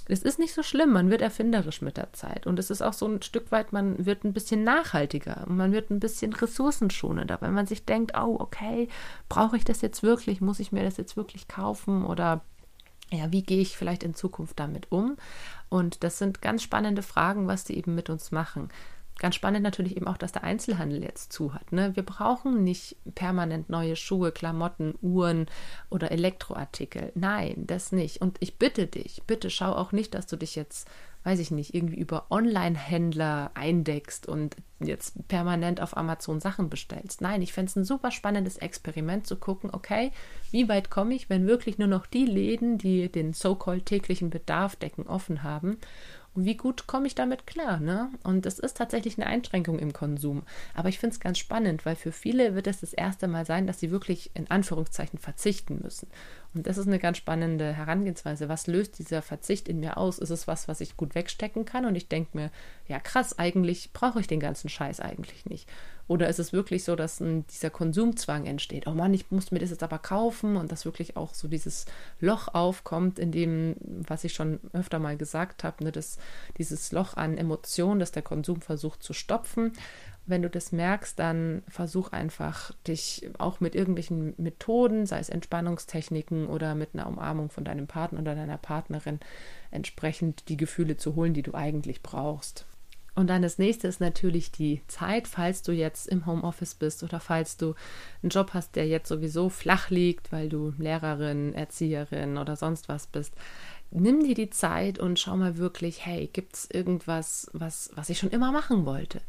Es 0.08 0.22
ist 0.22 0.38
nicht 0.38 0.54
so 0.54 0.62
schlimm, 0.62 0.92
man 0.92 1.10
wird 1.10 1.20
erfinderisch 1.20 1.82
mit 1.82 1.96
der 1.96 2.12
Zeit. 2.12 2.46
Und 2.46 2.58
es 2.58 2.70
ist 2.70 2.82
auch 2.82 2.92
so 2.92 3.06
ein 3.06 3.22
Stück 3.22 3.50
weit, 3.50 3.72
man 3.72 4.06
wird 4.06 4.24
ein 4.24 4.32
bisschen 4.32 4.62
nachhaltiger 4.62 5.44
und 5.46 5.56
man 5.56 5.72
wird 5.72 5.90
ein 5.90 6.00
bisschen 6.00 6.32
ressourcenschonender, 6.32 7.38
weil 7.40 7.50
man 7.50 7.66
sich 7.66 7.84
denkt, 7.84 8.12
oh, 8.16 8.36
okay, 8.38 8.88
brauche 9.28 9.56
ich 9.56 9.64
das 9.64 9.80
jetzt 9.80 10.02
wirklich? 10.02 10.40
Muss 10.40 10.60
ich 10.60 10.72
mir 10.72 10.84
das 10.84 10.96
jetzt 10.96 11.16
wirklich 11.16 11.48
kaufen? 11.48 12.04
Oder 12.04 12.42
ja, 13.10 13.30
wie 13.32 13.42
gehe 13.42 13.60
ich 13.60 13.76
vielleicht 13.76 14.02
in 14.02 14.14
Zukunft 14.14 14.58
damit 14.58 14.90
um? 14.90 15.16
Und 15.68 16.04
das 16.04 16.18
sind 16.18 16.42
ganz 16.42 16.62
spannende 16.62 17.02
Fragen, 17.02 17.48
was 17.48 17.64
die 17.64 17.76
eben 17.76 17.94
mit 17.94 18.10
uns 18.10 18.30
machen. 18.30 18.68
Ganz 19.18 19.34
spannend 19.34 19.62
natürlich 19.62 19.96
eben 19.96 20.06
auch, 20.08 20.18
dass 20.18 20.32
der 20.32 20.44
Einzelhandel 20.44 21.02
jetzt 21.02 21.32
zu 21.32 21.54
hat. 21.54 21.72
Ne? 21.72 21.96
Wir 21.96 22.02
brauchen 22.02 22.64
nicht 22.64 22.96
permanent 23.14 23.70
neue 23.70 23.96
Schuhe, 23.96 24.30
Klamotten, 24.30 24.94
Uhren 25.00 25.46
oder 25.88 26.10
Elektroartikel. 26.10 27.12
Nein, 27.14 27.64
das 27.66 27.92
nicht. 27.92 28.20
Und 28.20 28.36
ich 28.40 28.58
bitte 28.58 28.86
dich, 28.86 29.22
bitte 29.26 29.48
schau 29.48 29.72
auch 29.72 29.92
nicht, 29.92 30.12
dass 30.14 30.26
du 30.26 30.36
dich 30.36 30.54
jetzt, 30.54 30.86
weiß 31.24 31.38
ich 31.38 31.50
nicht, 31.50 31.74
irgendwie 31.74 31.96
über 31.98 32.26
Online-Händler 32.28 33.52
eindeckst 33.54 34.28
und 34.28 34.56
jetzt 34.80 35.26
permanent 35.28 35.80
auf 35.80 35.96
Amazon 35.96 36.38
Sachen 36.38 36.68
bestellst. 36.68 37.22
Nein, 37.22 37.40
ich 37.40 37.54
fände 37.54 37.70
es 37.70 37.76
ein 37.76 37.86
super 37.86 38.10
spannendes 38.10 38.58
Experiment 38.58 39.26
zu 39.26 39.36
gucken, 39.36 39.70
okay, 39.72 40.12
wie 40.50 40.68
weit 40.68 40.90
komme 40.90 41.14
ich, 41.14 41.30
wenn 41.30 41.46
wirklich 41.46 41.78
nur 41.78 41.88
noch 41.88 42.04
die 42.04 42.26
Läden, 42.26 42.76
die 42.76 43.10
den 43.10 43.32
so-called 43.32 43.86
täglichen 43.86 44.28
Bedarf 44.28 44.76
decken, 44.76 45.06
offen 45.06 45.42
haben 45.42 45.78
wie 46.44 46.56
gut 46.56 46.86
komme 46.86 47.06
ich 47.06 47.14
damit 47.14 47.46
klar, 47.46 47.80
ne? 47.80 48.10
Und 48.22 48.46
das 48.46 48.58
ist 48.58 48.76
tatsächlich 48.76 49.16
eine 49.18 49.26
Einschränkung 49.26 49.78
im 49.78 49.92
Konsum. 49.92 50.42
Aber 50.74 50.88
ich 50.88 50.98
finde 50.98 51.14
es 51.14 51.20
ganz 51.20 51.38
spannend, 51.38 51.86
weil 51.86 51.96
für 51.96 52.12
viele 52.12 52.54
wird 52.54 52.66
es 52.66 52.80
das 52.80 52.92
erste 52.92 53.28
Mal 53.28 53.46
sein, 53.46 53.66
dass 53.66 53.80
sie 53.80 53.90
wirklich 53.90 54.30
in 54.34 54.50
Anführungszeichen 54.50 55.18
verzichten 55.18 55.80
müssen. 55.82 56.08
Und 56.54 56.66
das 56.66 56.78
ist 56.78 56.86
eine 56.86 56.98
ganz 56.98 57.18
spannende 57.18 57.72
Herangehensweise. 57.72 58.48
Was 58.48 58.66
löst 58.66 58.98
dieser 58.98 59.22
Verzicht 59.22 59.68
in 59.68 59.80
mir 59.80 59.96
aus? 59.96 60.18
Ist 60.18 60.30
es 60.30 60.46
was, 60.46 60.68
was 60.68 60.80
ich 60.80 60.96
gut 60.96 61.14
wegstecken 61.14 61.64
kann? 61.64 61.84
Und 61.84 61.94
ich 61.96 62.08
denke 62.08 62.36
mir, 62.36 62.50
ja 62.88 62.98
krass, 62.98 63.38
eigentlich 63.38 63.92
brauche 63.92 64.20
ich 64.20 64.26
den 64.26 64.40
ganzen 64.40 64.68
Scheiß 64.68 65.00
eigentlich 65.00 65.46
nicht. 65.46 65.68
Oder 66.08 66.28
ist 66.28 66.38
es 66.38 66.52
wirklich 66.52 66.84
so, 66.84 66.94
dass 66.94 67.20
ein, 67.20 67.46
dieser 67.48 67.70
Konsumzwang 67.70 68.46
entsteht? 68.46 68.86
Oh 68.86 68.92
Mann, 68.92 69.12
ich 69.12 69.30
muss 69.30 69.50
mir 69.50 69.58
das 69.58 69.70
jetzt 69.70 69.82
aber 69.82 69.98
kaufen 69.98 70.56
und 70.56 70.70
dass 70.70 70.84
wirklich 70.84 71.16
auch 71.16 71.34
so 71.34 71.48
dieses 71.48 71.86
Loch 72.20 72.48
aufkommt, 72.54 73.18
in 73.18 73.32
dem, 73.32 73.76
was 73.80 74.22
ich 74.22 74.32
schon 74.32 74.60
öfter 74.72 74.98
mal 75.00 75.16
gesagt 75.16 75.64
habe, 75.64 75.82
ne, 75.82 75.92
dieses 76.58 76.92
Loch 76.92 77.14
an 77.14 77.36
Emotionen, 77.36 77.98
das 77.98 78.12
der 78.12 78.22
Konsum 78.22 78.60
versucht 78.60 79.02
zu 79.02 79.12
stopfen. 79.12 79.72
Wenn 80.28 80.42
du 80.42 80.50
das 80.50 80.72
merkst, 80.72 81.18
dann 81.18 81.62
versuch 81.68 82.10
einfach, 82.10 82.72
dich 82.86 83.28
auch 83.38 83.60
mit 83.60 83.76
irgendwelchen 83.76 84.34
Methoden, 84.38 85.06
sei 85.06 85.20
es 85.20 85.28
Entspannungstechniken 85.28 86.46
oder 86.46 86.74
mit 86.74 86.90
einer 86.94 87.06
Umarmung 87.06 87.48
von 87.50 87.64
deinem 87.64 87.86
Partner 87.86 88.20
oder 88.20 88.34
deiner 88.34 88.58
Partnerin, 88.58 89.20
entsprechend 89.70 90.48
die 90.48 90.56
Gefühle 90.56 90.96
zu 90.96 91.14
holen, 91.14 91.32
die 91.32 91.42
du 91.42 91.54
eigentlich 91.54 92.02
brauchst. 92.02 92.66
Und 93.16 93.28
dann 93.28 93.40
das 93.40 93.58
nächste 93.58 93.88
ist 93.88 93.98
natürlich 93.98 94.52
die 94.52 94.82
Zeit, 94.88 95.26
falls 95.26 95.62
du 95.62 95.72
jetzt 95.72 96.06
im 96.06 96.26
Homeoffice 96.26 96.74
bist 96.74 97.02
oder 97.02 97.18
falls 97.18 97.56
du 97.56 97.74
einen 98.22 98.28
Job 98.28 98.50
hast, 98.52 98.76
der 98.76 98.86
jetzt 98.86 99.08
sowieso 99.08 99.48
flach 99.48 99.88
liegt, 99.88 100.32
weil 100.32 100.50
du 100.50 100.74
Lehrerin, 100.76 101.54
Erzieherin 101.54 102.36
oder 102.36 102.56
sonst 102.56 102.90
was 102.90 103.06
bist. 103.06 103.32
Nimm 103.90 104.22
dir 104.22 104.34
die 104.34 104.50
Zeit 104.50 104.98
und 104.98 105.18
schau 105.18 105.34
mal 105.36 105.56
wirklich, 105.56 106.04
hey, 106.04 106.28
gibt 106.30 106.56
es 106.56 106.70
irgendwas, 106.70 107.50
was, 107.54 107.90
was 107.94 108.10
ich 108.10 108.18
schon 108.18 108.30
immer 108.30 108.52
machen 108.52 108.84
wollte? 108.84 109.22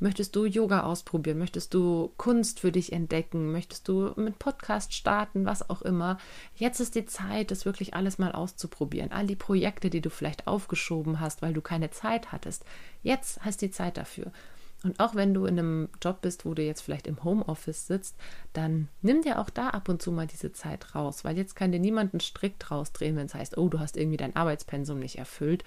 Möchtest 0.00 0.34
du 0.34 0.44
Yoga 0.44 0.82
ausprobieren? 0.82 1.38
Möchtest 1.38 1.72
du 1.72 2.12
Kunst 2.16 2.60
für 2.60 2.72
dich 2.72 2.92
entdecken? 2.92 3.52
Möchtest 3.52 3.86
du 3.86 4.12
mit 4.16 4.38
Podcast 4.38 4.92
starten? 4.92 5.46
Was 5.46 5.70
auch 5.70 5.82
immer. 5.82 6.18
Jetzt 6.56 6.80
ist 6.80 6.96
die 6.96 7.06
Zeit, 7.06 7.50
das 7.50 7.64
wirklich 7.64 7.94
alles 7.94 8.18
mal 8.18 8.32
auszuprobieren. 8.32 9.12
All 9.12 9.26
die 9.26 9.36
Projekte, 9.36 9.90
die 9.90 10.00
du 10.00 10.10
vielleicht 10.10 10.48
aufgeschoben 10.48 11.20
hast, 11.20 11.42
weil 11.42 11.52
du 11.52 11.60
keine 11.60 11.90
Zeit 11.90 12.32
hattest. 12.32 12.64
Jetzt 13.02 13.44
hast 13.44 13.62
du 13.62 13.66
die 13.66 13.72
Zeit 13.72 13.96
dafür. 13.96 14.32
Und 14.82 15.00
auch 15.00 15.14
wenn 15.14 15.32
du 15.32 15.46
in 15.46 15.58
einem 15.58 15.88
Job 16.02 16.20
bist, 16.20 16.44
wo 16.44 16.52
du 16.54 16.62
jetzt 16.62 16.82
vielleicht 16.82 17.06
im 17.06 17.22
Homeoffice 17.24 17.86
sitzt, 17.86 18.16
dann 18.52 18.88
nimm 19.00 19.22
dir 19.22 19.38
auch 19.38 19.48
da 19.48 19.70
ab 19.70 19.88
und 19.88 20.02
zu 20.02 20.12
mal 20.12 20.26
diese 20.26 20.52
Zeit 20.52 20.94
raus, 20.94 21.24
weil 21.24 21.38
jetzt 21.38 21.56
kann 21.56 21.72
dir 21.72 21.78
niemand 21.78 22.12
einen 22.12 22.20
Strick 22.20 22.58
draus 22.58 22.92
drehen, 22.92 23.16
wenn 23.16 23.26
es 23.26 23.34
heißt, 23.34 23.56
oh, 23.56 23.70
du 23.70 23.80
hast 23.80 23.96
irgendwie 23.96 24.18
dein 24.18 24.36
Arbeitspensum 24.36 24.98
nicht 24.98 25.16
erfüllt. 25.16 25.64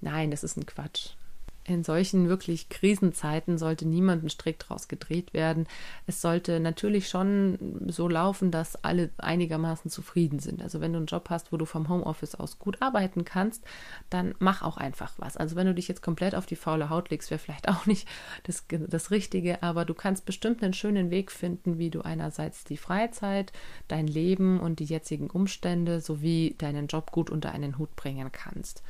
Nein, 0.00 0.30
das 0.30 0.44
ist 0.44 0.56
ein 0.56 0.66
Quatsch 0.66 1.14
in 1.64 1.84
solchen 1.84 2.28
wirklich 2.28 2.68
Krisenzeiten 2.68 3.56
sollte 3.56 3.86
niemand 3.86 4.22
einen 4.22 4.30
Strick 4.30 4.58
draus 4.58 4.88
gedreht 4.88 5.32
werden. 5.32 5.66
Es 6.06 6.20
sollte 6.20 6.58
natürlich 6.58 7.08
schon 7.08 7.58
so 7.86 8.08
laufen, 8.08 8.50
dass 8.50 8.82
alle 8.84 9.10
einigermaßen 9.18 9.90
zufrieden 9.90 10.40
sind. 10.40 10.60
Also 10.60 10.80
wenn 10.80 10.92
du 10.92 10.98
einen 10.98 11.06
Job 11.06 11.30
hast, 11.30 11.52
wo 11.52 11.56
du 11.56 11.64
vom 11.64 11.88
Homeoffice 11.88 12.34
aus 12.34 12.58
gut 12.58 12.82
arbeiten 12.82 13.24
kannst, 13.24 13.64
dann 14.10 14.34
mach 14.40 14.62
auch 14.62 14.76
einfach 14.76 15.12
was. 15.18 15.36
Also 15.36 15.54
wenn 15.54 15.66
du 15.66 15.74
dich 15.74 15.88
jetzt 15.88 16.02
komplett 16.02 16.34
auf 16.34 16.46
die 16.46 16.56
faule 16.56 16.90
Haut 16.90 17.10
legst, 17.10 17.30
wäre 17.30 17.38
vielleicht 17.38 17.68
auch 17.68 17.86
nicht 17.86 18.08
das, 18.42 18.64
das 18.68 19.10
Richtige, 19.10 19.62
aber 19.62 19.84
du 19.84 19.94
kannst 19.94 20.24
bestimmt 20.26 20.62
einen 20.62 20.74
schönen 20.74 21.10
Weg 21.10 21.30
finden, 21.30 21.78
wie 21.78 21.90
du 21.90 22.02
einerseits 22.02 22.64
die 22.64 22.76
Freizeit, 22.76 23.52
dein 23.86 24.08
Leben 24.08 24.58
und 24.58 24.80
die 24.80 24.84
jetzigen 24.84 25.30
Umstände 25.30 26.00
sowie 26.00 26.56
deinen 26.58 26.88
Job 26.88 27.12
gut 27.12 27.30
unter 27.30 27.52
einen 27.52 27.78
Hut 27.78 27.94
bringen 27.94 28.32
kannst. 28.32 28.82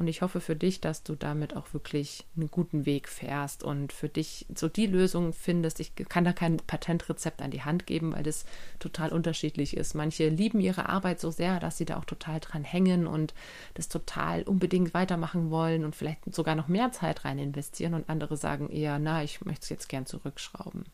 Und 0.00 0.08
ich 0.08 0.22
hoffe 0.22 0.40
für 0.40 0.56
dich, 0.56 0.80
dass 0.80 1.02
du 1.02 1.14
damit 1.14 1.54
auch 1.54 1.74
wirklich 1.74 2.24
einen 2.34 2.50
guten 2.50 2.86
Weg 2.86 3.06
fährst 3.06 3.62
und 3.62 3.92
für 3.92 4.08
dich 4.08 4.46
so 4.54 4.66
die 4.66 4.86
Lösung 4.86 5.34
findest. 5.34 5.78
Ich 5.78 5.94
kann 5.94 6.24
da 6.24 6.32
kein 6.32 6.56
Patentrezept 6.56 7.42
an 7.42 7.50
die 7.50 7.64
Hand 7.64 7.86
geben, 7.86 8.14
weil 8.14 8.22
das 8.22 8.46
total 8.78 9.12
unterschiedlich 9.12 9.76
ist. 9.76 9.92
Manche 9.92 10.30
lieben 10.30 10.58
ihre 10.58 10.88
Arbeit 10.88 11.20
so 11.20 11.30
sehr, 11.30 11.60
dass 11.60 11.76
sie 11.76 11.84
da 11.84 11.98
auch 11.98 12.06
total 12.06 12.40
dran 12.40 12.64
hängen 12.64 13.06
und 13.06 13.34
das 13.74 13.90
total 13.90 14.44
unbedingt 14.44 14.94
weitermachen 14.94 15.50
wollen 15.50 15.84
und 15.84 15.94
vielleicht 15.94 16.34
sogar 16.34 16.54
noch 16.54 16.68
mehr 16.68 16.92
Zeit 16.92 17.26
rein 17.26 17.38
investieren. 17.38 17.92
Und 17.92 18.08
andere 18.08 18.38
sagen 18.38 18.70
eher, 18.70 18.98
na, 18.98 19.22
ich 19.22 19.44
möchte 19.44 19.64
es 19.64 19.68
jetzt 19.68 19.90
gern 19.90 20.06
zurückschrauben. 20.06 20.86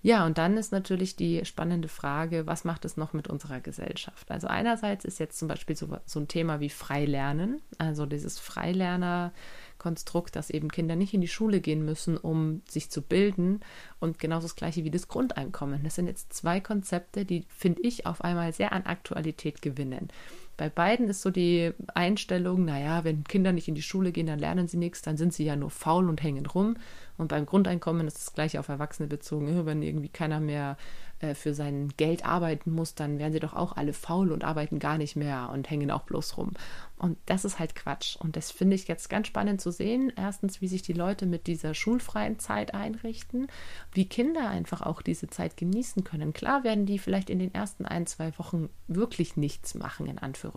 Ja, 0.00 0.24
und 0.26 0.38
dann 0.38 0.56
ist 0.56 0.70
natürlich 0.70 1.16
die 1.16 1.44
spannende 1.44 1.88
Frage, 1.88 2.46
was 2.46 2.64
macht 2.64 2.84
es 2.84 2.96
noch 2.96 3.12
mit 3.12 3.26
unserer 3.26 3.60
Gesellschaft? 3.60 4.30
Also 4.30 4.46
einerseits 4.46 5.04
ist 5.04 5.18
jetzt 5.18 5.38
zum 5.38 5.48
Beispiel 5.48 5.74
so, 5.76 5.88
so 6.06 6.20
ein 6.20 6.28
Thema 6.28 6.60
wie 6.60 6.68
Freilernen, 6.70 7.60
also 7.78 8.06
dieses 8.06 8.38
Freilerner-Konstrukt, 8.38 10.36
dass 10.36 10.50
eben 10.50 10.70
Kinder 10.70 10.94
nicht 10.94 11.14
in 11.14 11.20
die 11.20 11.26
Schule 11.26 11.60
gehen 11.60 11.84
müssen, 11.84 12.16
um 12.16 12.62
sich 12.68 12.90
zu 12.90 13.02
bilden 13.02 13.58
und 13.98 14.20
genauso 14.20 14.46
das 14.46 14.54
gleiche 14.54 14.84
wie 14.84 14.92
das 14.92 15.08
Grundeinkommen. 15.08 15.82
Das 15.82 15.96
sind 15.96 16.06
jetzt 16.06 16.32
zwei 16.32 16.60
Konzepte, 16.60 17.24
die, 17.24 17.44
finde 17.48 17.82
ich, 17.82 18.06
auf 18.06 18.22
einmal 18.22 18.52
sehr 18.52 18.72
an 18.72 18.84
Aktualität 18.84 19.62
gewinnen. 19.62 20.10
Bei 20.58 20.68
beiden 20.68 21.08
ist 21.08 21.22
so 21.22 21.30
die 21.30 21.72
Einstellung, 21.94 22.64
naja, 22.64 23.04
wenn 23.04 23.22
Kinder 23.22 23.52
nicht 23.52 23.68
in 23.68 23.76
die 23.76 23.82
Schule 23.82 24.10
gehen, 24.10 24.26
dann 24.26 24.40
lernen 24.40 24.66
sie 24.66 24.76
nichts, 24.76 25.02
dann 25.02 25.16
sind 25.16 25.32
sie 25.32 25.44
ja 25.44 25.54
nur 25.54 25.70
faul 25.70 26.08
und 26.08 26.20
hängen 26.22 26.46
rum. 26.46 26.76
Und 27.16 27.28
beim 27.28 27.46
Grundeinkommen 27.46 28.06
ist 28.06 28.16
das 28.16 28.32
gleiche 28.32 28.60
auf 28.60 28.68
Erwachsene 28.68 29.08
bezogen. 29.08 29.66
Wenn 29.66 29.82
irgendwie 29.82 30.08
keiner 30.08 30.40
mehr 30.40 30.76
äh, 31.20 31.34
für 31.34 31.52
sein 31.52 31.88
Geld 31.96 32.24
arbeiten 32.24 32.72
muss, 32.72 32.94
dann 32.94 33.18
werden 33.18 33.32
sie 33.32 33.40
doch 33.40 33.54
auch 33.54 33.76
alle 33.76 33.92
faul 33.92 34.30
und 34.30 34.44
arbeiten 34.44 34.78
gar 34.78 34.98
nicht 34.98 35.16
mehr 35.16 35.50
und 35.52 35.68
hängen 35.68 35.90
auch 35.90 36.02
bloß 36.02 36.36
rum. 36.36 36.52
Und 36.96 37.18
das 37.26 37.44
ist 37.44 37.58
halt 37.58 37.74
Quatsch. 37.74 38.16
Und 38.16 38.36
das 38.36 38.52
finde 38.52 38.76
ich 38.76 38.86
jetzt 38.86 39.10
ganz 39.10 39.26
spannend 39.26 39.60
zu 39.60 39.72
sehen. 39.72 40.12
Erstens, 40.16 40.60
wie 40.60 40.68
sich 40.68 40.82
die 40.82 40.92
Leute 40.92 41.26
mit 41.26 41.48
dieser 41.48 41.74
schulfreien 41.74 42.38
Zeit 42.38 42.72
einrichten, 42.72 43.48
wie 43.92 44.08
Kinder 44.08 44.48
einfach 44.48 44.82
auch 44.82 45.02
diese 45.02 45.28
Zeit 45.28 45.56
genießen 45.56 46.04
können. 46.04 46.32
Klar 46.32 46.62
werden 46.62 46.86
die 46.86 47.00
vielleicht 47.00 47.30
in 47.30 47.40
den 47.40 47.52
ersten 47.52 47.84
ein, 47.84 48.06
zwei 48.06 48.36
Wochen 48.38 48.68
wirklich 48.86 49.36
nichts 49.36 49.74
machen, 49.74 50.06
in 50.06 50.18
Anführungszeichen. 50.18 50.47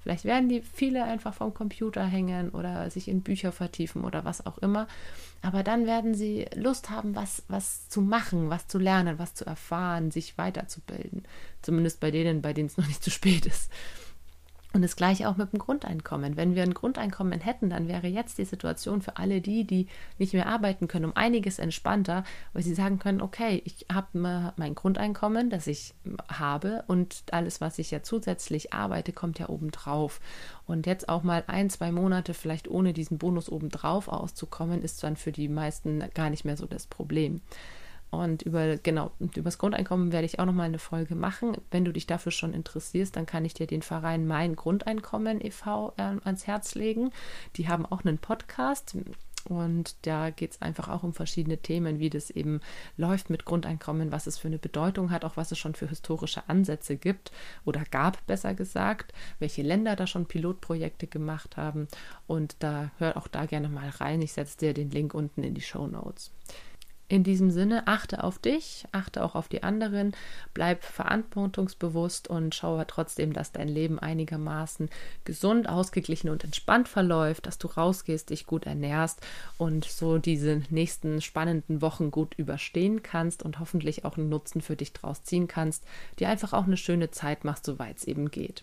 Vielleicht 0.00 0.24
werden 0.24 0.48
die 0.48 0.62
viele 0.62 1.04
einfach 1.04 1.34
vom 1.34 1.54
Computer 1.54 2.04
hängen 2.04 2.50
oder 2.50 2.90
sich 2.90 3.08
in 3.08 3.22
Bücher 3.22 3.52
vertiefen 3.52 4.04
oder 4.04 4.24
was 4.24 4.46
auch 4.46 4.58
immer. 4.58 4.88
Aber 5.42 5.62
dann 5.62 5.86
werden 5.86 6.14
sie 6.14 6.46
Lust 6.54 6.90
haben, 6.90 7.14
was, 7.16 7.42
was 7.48 7.88
zu 7.88 8.02
machen, 8.02 8.50
was 8.50 8.66
zu 8.66 8.78
lernen, 8.78 9.18
was 9.18 9.34
zu 9.34 9.46
erfahren, 9.46 10.10
sich 10.10 10.36
weiterzubilden. 10.36 11.24
Zumindest 11.62 12.00
bei 12.00 12.10
denen, 12.10 12.42
bei 12.42 12.52
denen 12.52 12.66
es 12.66 12.76
noch 12.76 12.86
nicht 12.86 13.02
zu 13.02 13.10
spät 13.10 13.46
ist. 13.46 13.70
Und 14.72 14.82
das 14.82 14.94
gleiche 14.94 15.28
auch 15.28 15.36
mit 15.36 15.52
dem 15.52 15.58
Grundeinkommen. 15.58 16.36
Wenn 16.36 16.54
wir 16.54 16.62
ein 16.62 16.74
Grundeinkommen 16.74 17.40
hätten, 17.40 17.70
dann 17.70 17.88
wäre 17.88 18.06
jetzt 18.06 18.38
die 18.38 18.44
Situation 18.44 19.02
für 19.02 19.16
alle 19.16 19.40
die, 19.40 19.64
die 19.64 19.88
nicht 20.18 20.32
mehr 20.32 20.46
arbeiten 20.46 20.86
können, 20.86 21.06
um 21.06 21.16
einiges 21.16 21.58
entspannter, 21.58 22.22
weil 22.52 22.62
sie 22.62 22.74
sagen 22.74 23.00
können, 23.00 23.20
okay, 23.20 23.62
ich 23.64 23.86
habe 23.92 24.52
mein 24.56 24.74
Grundeinkommen, 24.76 25.50
das 25.50 25.66
ich 25.66 25.94
habe 26.28 26.84
und 26.86 27.24
alles, 27.32 27.60
was 27.60 27.80
ich 27.80 27.90
ja 27.90 28.04
zusätzlich 28.04 28.72
arbeite, 28.72 29.12
kommt 29.12 29.40
ja 29.40 29.48
obendrauf. 29.48 30.20
Und 30.66 30.86
jetzt 30.86 31.08
auch 31.08 31.24
mal 31.24 31.42
ein, 31.48 31.68
zwei 31.68 31.90
Monate 31.90 32.32
vielleicht 32.32 32.68
ohne 32.68 32.92
diesen 32.92 33.18
Bonus 33.18 33.50
obendrauf 33.50 34.06
auszukommen, 34.06 34.82
ist 34.82 35.02
dann 35.02 35.16
für 35.16 35.32
die 35.32 35.48
meisten 35.48 36.04
gar 36.14 36.30
nicht 36.30 36.44
mehr 36.44 36.56
so 36.56 36.66
das 36.66 36.86
Problem. 36.86 37.40
Und 38.10 38.42
über, 38.42 38.76
genau, 38.76 39.12
über 39.20 39.42
das 39.42 39.58
Grundeinkommen 39.58 40.12
werde 40.12 40.26
ich 40.26 40.40
auch 40.40 40.44
nochmal 40.44 40.66
eine 40.66 40.78
Folge 40.78 41.14
machen. 41.14 41.56
Wenn 41.70 41.84
du 41.84 41.92
dich 41.92 42.06
dafür 42.06 42.32
schon 42.32 42.54
interessierst, 42.54 43.14
dann 43.14 43.26
kann 43.26 43.44
ich 43.44 43.54
dir 43.54 43.66
den 43.66 43.82
Verein 43.82 44.26
Mein 44.26 44.56
Grundeinkommen 44.56 45.40
e.V. 45.40 45.94
Äh, 45.96 46.16
ans 46.24 46.46
Herz 46.46 46.74
legen. 46.74 47.12
Die 47.56 47.68
haben 47.68 47.86
auch 47.86 48.04
einen 48.04 48.18
Podcast. 48.18 48.96
Und 49.48 49.96
da 50.02 50.30
geht 50.30 50.52
es 50.52 50.62
einfach 50.62 50.88
auch 50.88 51.02
um 51.02 51.14
verschiedene 51.14 51.56
Themen, 51.58 51.98
wie 51.98 52.10
das 52.10 52.30
eben 52.30 52.60
läuft 52.96 53.30
mit 53.30 53.44
Grundeinkommen, 53.44 54.12
was 54.12 54.26
es 54.26 54.36
für 54.36 54.48
eine 54.48 54.58
Bedeutung 54.58 55.10
hat, 55.10 55.24
auch 55.24 55.36
was 55.36 55.50
es 55.50 55.58
schon 55.58 55.74
für 55.74 55.88
historische 55.88 56.48
Ansätze 56.48 56.96
gibt 56.96 57.32
oder 57.64 57.84
gab, 57.90 58.26
besser 58.26 58.54
gesagt, 58.54 59.14
welche 59.38 59.62
Länder 59.62 59.96
da 59.96 60.06
schon 60.06 60.26
Pilotprojekte 60.26 61.06
gemacht 61.06 61.56
haben. 61.56 61.88
Und 62.26 62.56
da 62.58 62.90
hör 62.98 63.16
auch 63.16 63.28
da 63.28 63.46
gerne 63.46 63.70
mal 63.70 63.88
rein. 63.88 64.20
Ich 64.20 64.34
setze 64.34 64.58
dir 64.58 64.74
den 64.74 64.90
Link 64.90 65.14
unten 65.14 65.42
in 65.42 65.54
die 65.54 65.62
Show 65.62 65.86
Notes. 65.86 66.32
In 67.10 67.24
diesem 67.24 67.50
Sinne, 67.50 67.88
achte 67.88 68.22
auf 68.22 68.38
dich, 68.38 68.84
achte 68.92 69.24
auch 69.24 69.34
auf 69.34 69.48
die 69.48 69.64
anderen, 69.64 70.12
bleib 70.54 70.84
verantwortungsbewusst 70.84 72.28
und 72.28 72.54
schaue 72.54 72.86
trotzdem, 72.86 73.32
dass 73.32 73.50
dein 73.50 73.66
Leben 73.66 73.98
einigermaßen 73.98 74.88
gesund, 75.24 75.68
ausgeglichen 75.68 76.30
und 76.30 76.44
entspannt 76.44 76.86
verläuft, 76.86 77.46
dass 77.46 77.58
du 77.58 77.66
rausgehst, 77.66 78.30
dich 78.30 78.46
gut 78.46 78.64
ernährst 78.64 79.26
und 79.58 79.86
so 79.86 80.18
diese 80.18 80.62
nächsten 80.70 81.20
spannenden 81.20 81.82
Wochen 81.82 82.12
gut 82.12 82.34
überstehen 82.36 83.02
kannst 83.02 83.42
und 83.42 83.58
hoffentlich 83.58 84.04
auch 84.04 84.16
einen 84.16 84.28
Nutzen 84.28 84.60
für 84.60 84.76
dich 84.76 84.92
draus 84.92 85.24
ziehen 85.24 85.48
kannst, 85.48 85.82
dir 86.20 86.28
einfach 86.28 86.52
auch 86.52 86.66
eine 86.66 86.76
schöne 86.76 87.10
Zeit 87.10 87.42
machst, 87.42 87.66
soweit 87.66 87.98
es 87.98 88.04
eben 88.04 88.30
geht. 88.30 88.62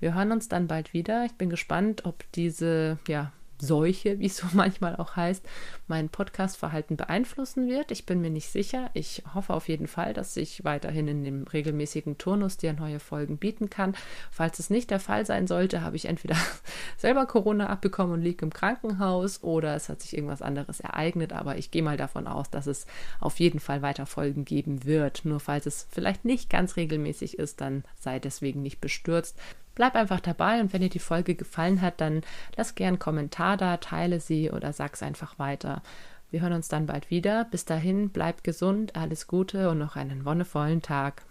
Wir 0.00 0.16
hören 0.16 0.32
uns 0.32 0.48
dann 0.48 0.66
bald 0.66 0.92
wieder. 0.92 1.24
Ich 1.24 1.34
bin 1.34 1.50
gespannt, 1.50 2.04
ob 2.04 2.24
diese 2.32 2.98
ja, 3.06 3.30
Seuche, 3.58 4.18
wie 4.18 4.26
es 4.26 4.36
so 4.36 4.46
manchmal 4.52 4.96
auch 4.96 5.16
heißt, 5.16 5.44
mein 5.86 6.08
Podcast-Verhalten 6.08 6.96
beeinflussen 6.96 7.68
wird. 7.68 7.90
Ich 7.90 8.06
bin 8.06 8.20
mir 8.20 8.30
nicht 8.30 8.50
sicher. 8.50 8.90
Ich 8.94 9.22
hoffe 9.34 9.54
auf 9.54 9.68
jeden 9.68 9.86
Fall, 9.86 10.12
dass 10.14 10.36
ich 10.36 10.64
weiterhin 10.64 11.08
in 11.08 11.24
dem 11.24 11.44
regelmäßigen 11.44 12.18
Turnus 12.18 12.56
dir 12.56 12.72
neue 12.72 13.00
Folgen 13.00 13.38
bieten 13.38 13.70
kann. 13.70 13.94
Falls 14.30 14.58
es 14.58 14.70
nicht 14.70 14.90
der 14.90 15.00
Fall 15.00 15.26
sein 15.26 15.46
sollte, 15.46 15.82
habe 15.82 15.96
ich 15.96 16.06
entweder 16.06 16.36
selber 16.96 17.26
Corona 17.26 17.68
abbekommen 17.68 18.14
und 18.14 18.22
liege 18.22 18.44
im 18.44 18.52
Krankenhaus 18.52 19.42
oder 19.42 19.74
es 19.74 19.88
hat 19.88 20.00
sich 20.02 20.16
irgendwas 20.16 20.42
anderes 20.42 20.80
ereignet. 20.80 21.32
Aber 21.32 21.56
ich 21.58 21.70
gehe 21.70 21.82
mal 21.82 21.96
davon 21.96 22.26
aus, 22.26 22.50
dass 22.50 22.66
es 22.66 22.86
auf 23.20 23.40
jeden 23.40 23.60
Fall 23.60 23.82
weiter 23.82 24.06
Folgen 24.06 24.44
geben 24.44 24.84
wird. 24.84 25.24
Nur 25.24 25.40
falls 25.40 25.66
es 25.66 25.86
vielleicht 25.90 26.24
nicht 26.24 26.50
ganz 26.50 26.76
regelmäßig 26.76 27.38
ist, 27.38 27.60
dann 27.60 27.84
sei 27.98 28.18
deswegen 28.18 28.62
nicht 28.62 28.80
bestürzt. 28.80 29.36
Bleib 29.76 29.94
einfach 29.94 30.20
dabei 30.20 30.60
und 30.60 30.72
wenn 30.72 30.80
dir 30.80 30.88
die 30.88 30.98
Folge 30.98 31.34
gefallen 31.36 31.82
hat, 31.82 32.00
dann 32.00 32.22
lass 32.56 32.74
gern 32.74 32.88
einen 32.88 32.98
Kommentar 32.98 33.56
da, 33.58 33.76
teile 33.76 34.18
sie 34.20 34.50
oder 34.50 34.72
sag's 34.72 35.02
einfach 35.02 35.38
weiter. 35.38 35.82
Wir 36.30 36.40
hören 36.40 36.54
uns 36.54 36.68
dann 36.68 36.86
bald 36.86 37.10
wieder. 37.10 37.44
Bis 37.44 37.66
dahin, 37.66 38.08
bleib 38.08 38.42
gesund, 38.42 38.96
alles 38.96 39.26
Gute 39.26 39.68
und 39.70 39.78
noch 39.78 39.94
einen 39.94 40.24
wonnevollen 40.24 40.80
Tag. 40.80 41.26